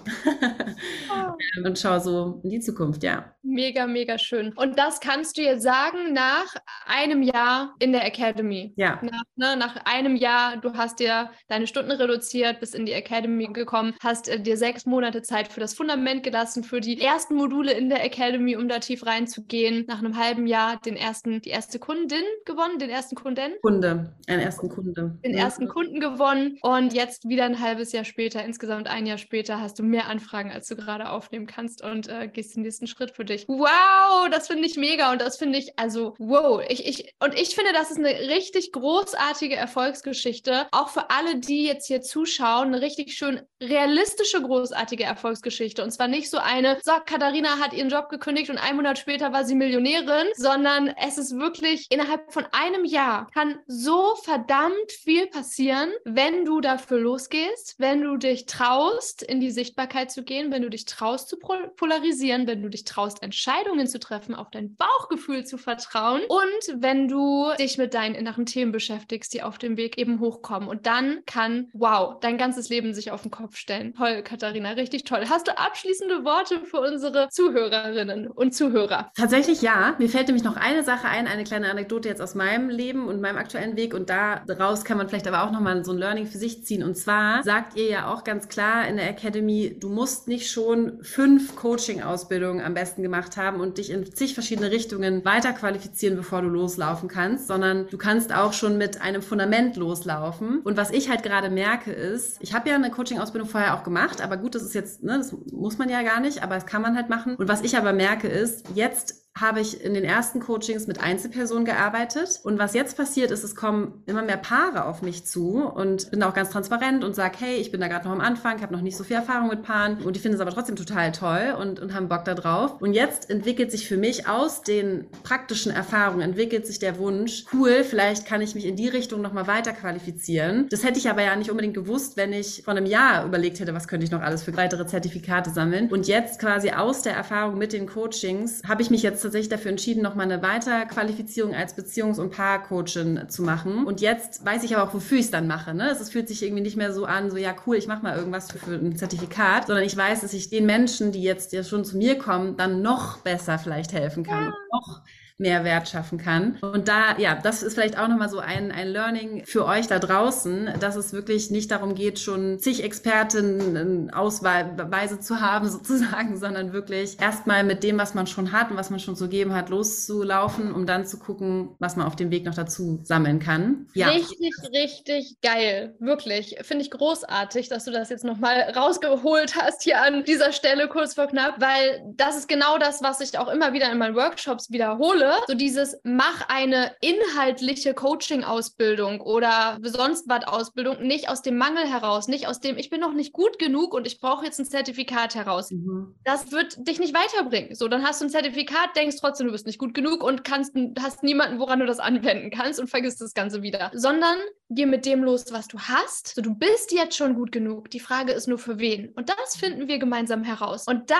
[1.11, 1.64] oh.
[1.66, 3.35] und schaue so in die Zukunft, ja.
[3.43, 4.53] Mega, mega schön.
[4.55, 6.55] Und das kannst du jetzt sagen nach
[6.87, 8.72] einem Jahr in der Academy.
[8.76, 8.99] Ja.
[9.03, 13.47] Nach, ne, nach einem Jahr, du hast dir deine Stunden reduziert, bist in die Academy
[13.47, 17.72] gekommen, hast äh, dir sechs Monate Zeit für das Fundament gelassen, für die ersten Module
[17.72, 19.85] in der Academy, um da tief reinzugehen.
[19.87, 23.53] Nach einem halben Jahr den ersten, die erste Kundin gewonnen, den ersten Kunden.
[23.62, 25.16] Kunde, einen ersten Kunde.
[25.25, 26.59] Den ersten Kunden gewonnen.
[26.61, 30.51] Und jetzt wieder ein halbes Jahr später, insgesamt ein Jahr später, hast du mehr Anfragen,
[30.51, 33.47] als du gerade aufnehmen kannst und äh, gehst den nächsten Schritt für dich.
[33.47, 36.61] Wow, das finde ich mega und das finde ich, also wow.
[36.68, 41.64] Ich, ich, und ich finde, das ist eine richtig großartige Erfolgsgeschichte, auch für alle, die
[41.64, 45.83] jetzt hier zuschauen, eine richtig schön realistische, großartige Erfolgsgeschichte.
[45.85, 49.33] Und zwar nicht so eine, so, Katharina hat ihren Job gekündigt und ein Monat später
[49.33, 55.27] war sie Millionärin, sondern es ist wirklich innerhalb von einem Jahr kann so verdammt viel
[55.27, 60.62] passieren, wenn du dafür losgehst, wenn du dich traust, in die Sichtbarkeit zu gehen, wenn
[60.62, 65.45] du dich traust zu polarisieren, wenn du dich traust, Entscheidungen zu treffen, auf dein Bauchgefühl
[65.45, 69.99] zu vertrauen und wenn du dich mit deinen inneren Themen beschäftigst, die auf dem Weg
[69.99, 70.69] eben hochkommen.
[70.69, 73.95] Und dann kann, wow, dein ganzes Leben sich auf den Kopf stellen.
[73.95, 75.24] Toll, Katharina, richtig toll.
[75.28, 79.11] Hast du abschließende Worte für unsere Zuhörerinnen und Zuhörer?
[79.16, 79.94] Tatsächlich ja.
[79.98, 83.20] Mir fällt nämlich noch eine Sache ein, eine kleine Anekdote jetzt aus meinem Leben und
[83.20, 83.94] meinem aktuellen Weg.
[83.94, 86.82] Und daraus kann man vielleicht aber auch nochmal so ein Learning für sich ziehen.
[86.82, 91.02] Und zwar sagt ihr ja auch ganz klar in der Academy, du musst nicht schon
[91.02, 96.42] fünf Coaching-Ausbildungen am besten gemacht haben und dich in zig verschiedene Richtungen weiter qualifizieren, bevor
[96.42, 100.61] du loslaufen kannst, sondern du kannst auch schon mit einem Fundament loslaufen.
[100.61, 104.20] Und was ich halt gerade merke ist, ich habe ja eine Coaching-Ausbildung vorher auch gemacht,
[104.20, 106.82] aber gut, das ist jetzt, ne, das muss man ja gar nicht, aber das kann
[106.82, 107.34] man halt machen.
[107.36, 111.64] Und was ich aber merke ist, jetzt habe ich in den ersten Coachings mit Einzelpersonen
[111.64, 112.41] gearbeitet.
[112.45, 116.22] Und was jetzt passiert ist, es kommen immer mehr Paare auf mich zu und bin
[116.22, 118.80] auch ganz transparent und sage, hey, ich bin da gerade noch am Anfang, habe noch
[118.80, 121.80] nicht so viel Erfahrung mit Paaren und die finden es aber trotzdem total toll und,
[121.80, 122.80] und haben Bock da drauf.
[122.80, 127.82] Und jetzt entwickelt sich für mich aus den praktischen Erfahrungen, entwickelt sich der Wunsch, cool,
[127.82, 130.68] vielleicht kann ich mich in die Richtung nochmal weiter qualifizieren.
[130.70, 133.74] Das hätte ich aber ja nicht unbedingt gewusst, wenn ich vor einem Jahr überlegt hätte,
[133.74, 135.91] was könnte ich noch alles für weitere Zertifikate sammeln.
[135.91, 139.70] Und jetzt quasi aus der Erfahrung mit den Coachings habe ich mich jetzt tatsächlich dafür
[139.70, 143.85] entschieden, nochmal eine Weiterqualifizierung als Beziehungs- und Paarcoachin zu machen.
[143.85, 145.75] Und jetzt weiß ich aber auch, wofür ich es dann mache.
[145.75, 145.91] Ne?
[145.91, 148.53] Es fühlt sich irgendwie nicht mehr so an, so ja cool, ich mache mal irgendwas
[148.53, 151.85] für, für ein Zertifikat, sondern ich weiß, dass ich den Menschen, die jetzt ja schon
[151.85, 154.45] zu mir kommen, dann noch besser vielleicht helfen kann.
[154.45, 154.55] Ja.
[154.72, 155.03] noch
[155.37, 156.59] Mehrwert schaffen kann.
[156.61, 159.99] Und da, ja, das ist vielleicht auch nochmal so ein, ein Learning für euch da
[159.99, 166.72] draußen, dass es wirklich nicht darum geht, schon zig Experten Ausweise zu haben sozusagen, sondern
[166.72, 169.70] wirklich erstmal mit dem, was man schon hat und was man schon zu geben hat,
[169.70, 173.89] loszulaufen, um dann zu gucken, was man auf dem Weg noch dazu sammeln kann.
[173.95, 174.11] Ja.
[174.11, 175.97] Richtig, richtig geil.
[175.99, 176.59] Wirklich.
[176.62, 181.14] Finde ich großartig, dass du das jetzt nochmal rausgeholt hast hier an dieser Stelle kurz
[181.14, 184.70] vor knapp, weil das ist genau das, was ich auch immer wieder in meinen Workshops
[184.70, 185.24] wiederhole.
[185.47, 192.29] So dieses, mach eine inhaltliche Coaching-Ausbildung oder sonst was Ausbildung nicht aus dem Mangel heraus,
[192.29, 195.35] nicht aus dem, ich bin noch nicht gut genug und ich brauche jetzt ein Zertifikat
[195.35, 195.70] heraus.
[195.70, 196.14] Mhm.
[196.25, 197.75] Das wird dich nicht weiterbringen.
[197.75, 200.75] So, dann hast du ein Zertifikat, denkst trotzdem, du bist nicht gut genug und kannst,
[201.01, 203.91] hast niemanden, woran du das anwenden kannst und vergisst das Ganze wieder.
[203.95, 204.37] Sondern
[204.75, 206.35] geh mit dem los, was du hast.
[206.35, 207.91] So, du bist jetzt schon gut genug.
[207.91, 209.12] Die Frage ist nur für wen.
[209.14, 210.87] Und das finden wir gemeinsam heraus.
[210.87, 211.18] Und dann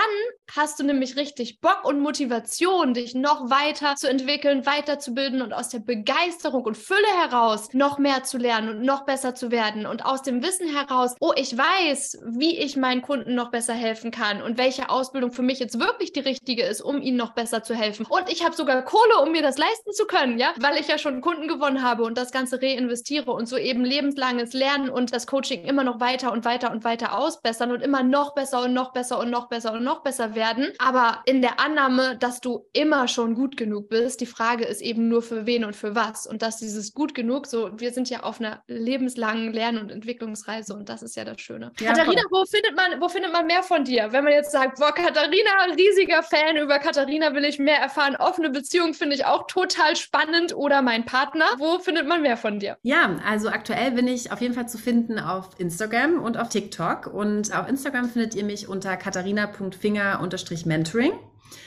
[0.55, 5.69] hast du nämlich richtig Bock und Motivation, dich noch weiter zu entwickeln, weiterzubilden und aus
[5.69, 9.87] der Begeisterung und Fülle heraus noch mehr zu lernen und noch besser zu werden.
[9.87, 14.11] Und aus dem Wissen heraus, oh, ich weiß, wie ich meinen Kunden noch besser helfen
[14.11, 17.63] kann und welche Ausbildung für mich jetzt wirklich die richtige ist, um ihnen noch besser
[17.63, 18.07] zu helfen.
[18.09, 20.99] Und ich habe sogar Kohle, um mir das leisten zu können, ja, weil ich ja
[20.99, 25.27] schon Kunden gewonnen habe und das Ganze reinvestiere und so eben lebenslanges Lernen und das
[25.27, 28.93] Coaching immer noch weiter und weiter und weiter ausbessern und immer noch besser und noch
[28.93, 30.73] besser und noch besser und noch besser werden.
[30.79, 35.09] Aber in der Annahme, dass du immer schon gut genug bist, die Frage ist eben
[35.09, 36.27] nur für wen und für was.
[36.27, 40.75] Und dass dieses gut genug, so, wir sind ja auf einer lebenslangen Lern- und Entwicklungsreise
[40.75, 41.73] und das ist ja das Schöne.
[41.81, 44.13] Ja, Katharina, wo findet, man, wo findet man mehr von dir?
[44.13, 48.51] Wenn man jetzt sagt, boah, Katharina, riesiger Fan, über Katharina will ich mehr erfahren, offene
[48.51, 51.47] Beziehung finde ich auch total spannend oder mein Partner.
[51.59, 52.77] Wo findet man mehr von dir?
[52.83, 57.07] Ja, also aktuell bin ich auf jeden Fall zu finden auf Instagram und auf TikTok.
[57.07, 61.13] Und auf Instagram findet ihr mich unter katharina.finger-mentoring.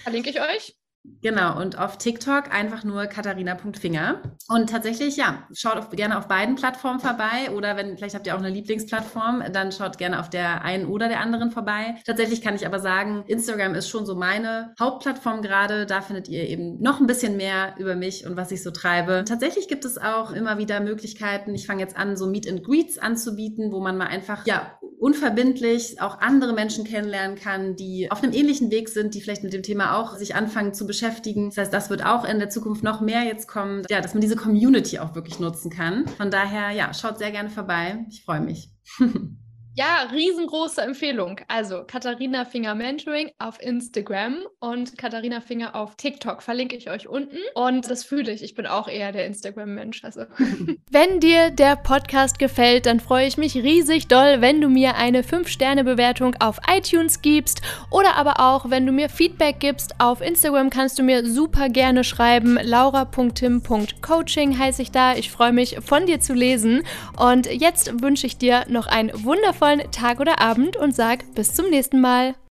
[0.04, 0.77] Verlinke ich euch.
[1.22, 4.22] Genau, und auf TikTok einfach nur katharina.finger.
[4.48, 8.36] Und tatsächlich, ja, schaut auf, gerne auf beiden Plattformen vorbei oder wenn, vielleicht habt ihr
[8.36, 11.96] auch eine Lieblingsplattform, dann schaut gerne auf der einen oder der anderen vorbei.
[12.06, 15.86] Tatsächlich kann ich aber sagen, Instagram ist schon so meine Hauptplattform gerade.
[15.86, 19.26] Da findet ihr eben noch ein bisschen mehr über mich und was ich so treibe.
[19.28, 21.56] Tatsächlich gibt es auch immer wieder Möglichkeiten.
[21.56, 26.02] Ich fange jetzt an, so Meet and Greets anzubieten, wo man mal einfach, ja, unverbindlich
[26.02, 29.62] auch andere Menschen kennenlernen kann, die auf einem ähnlichen Weg sind, die vielleicht mit dem
[29.62, 30.97] Thema auch sich anfangen zu beschäftigen.
[31.02, 34.22] Das heißt, das wird auch in der Zukunft noch mehr jetzt kommen, ja, dass man
[34.22, 36.08] diese Community auch wirklich nutzen kann.
[36.18, 38.06] Von daher, ja, schaut sehr gerne vorbei.
[38.10, 38.70] Ich freue mich.
[39.78, 41.40] Ja, riesengroße Empfehlung.
[41.48, 47.38] Also Katharina Finger Mentoring auf Instagram und Katharina Finger auf TikTok verlinke ich euch unten.
[47.54, 48.42] Und das fühle ich.
[48.42, 50.04] Ich bin auch eher der Instagram-Mensch.
[50.04, 50.22] Also.
[50.90, 55.22] Wenn dir der Podcast gefällt, dann freue ich mich riesig doll, wenn du mir eine
[55.22, 57.62] 5-Sterne-Bewertung auf iTunes gibst
[57.92, 59.94] oder aber auch, wenn du mir Feedback gibst.
[60.00, 62.58] Auf Instagram kannst du mir super gerne schreiben.
[62.60, 65.16] laura.tim.coaching heiße ich da.
[65.16, 66.82] Ich freue mich, von dir zu lesen.
[67.16, 71.54] Und jetzt wünsche ich dir noch ein wundervolles wundervollen Tag oder Abend und sag bis
[71.54, 72.36] zum nächsten Mal.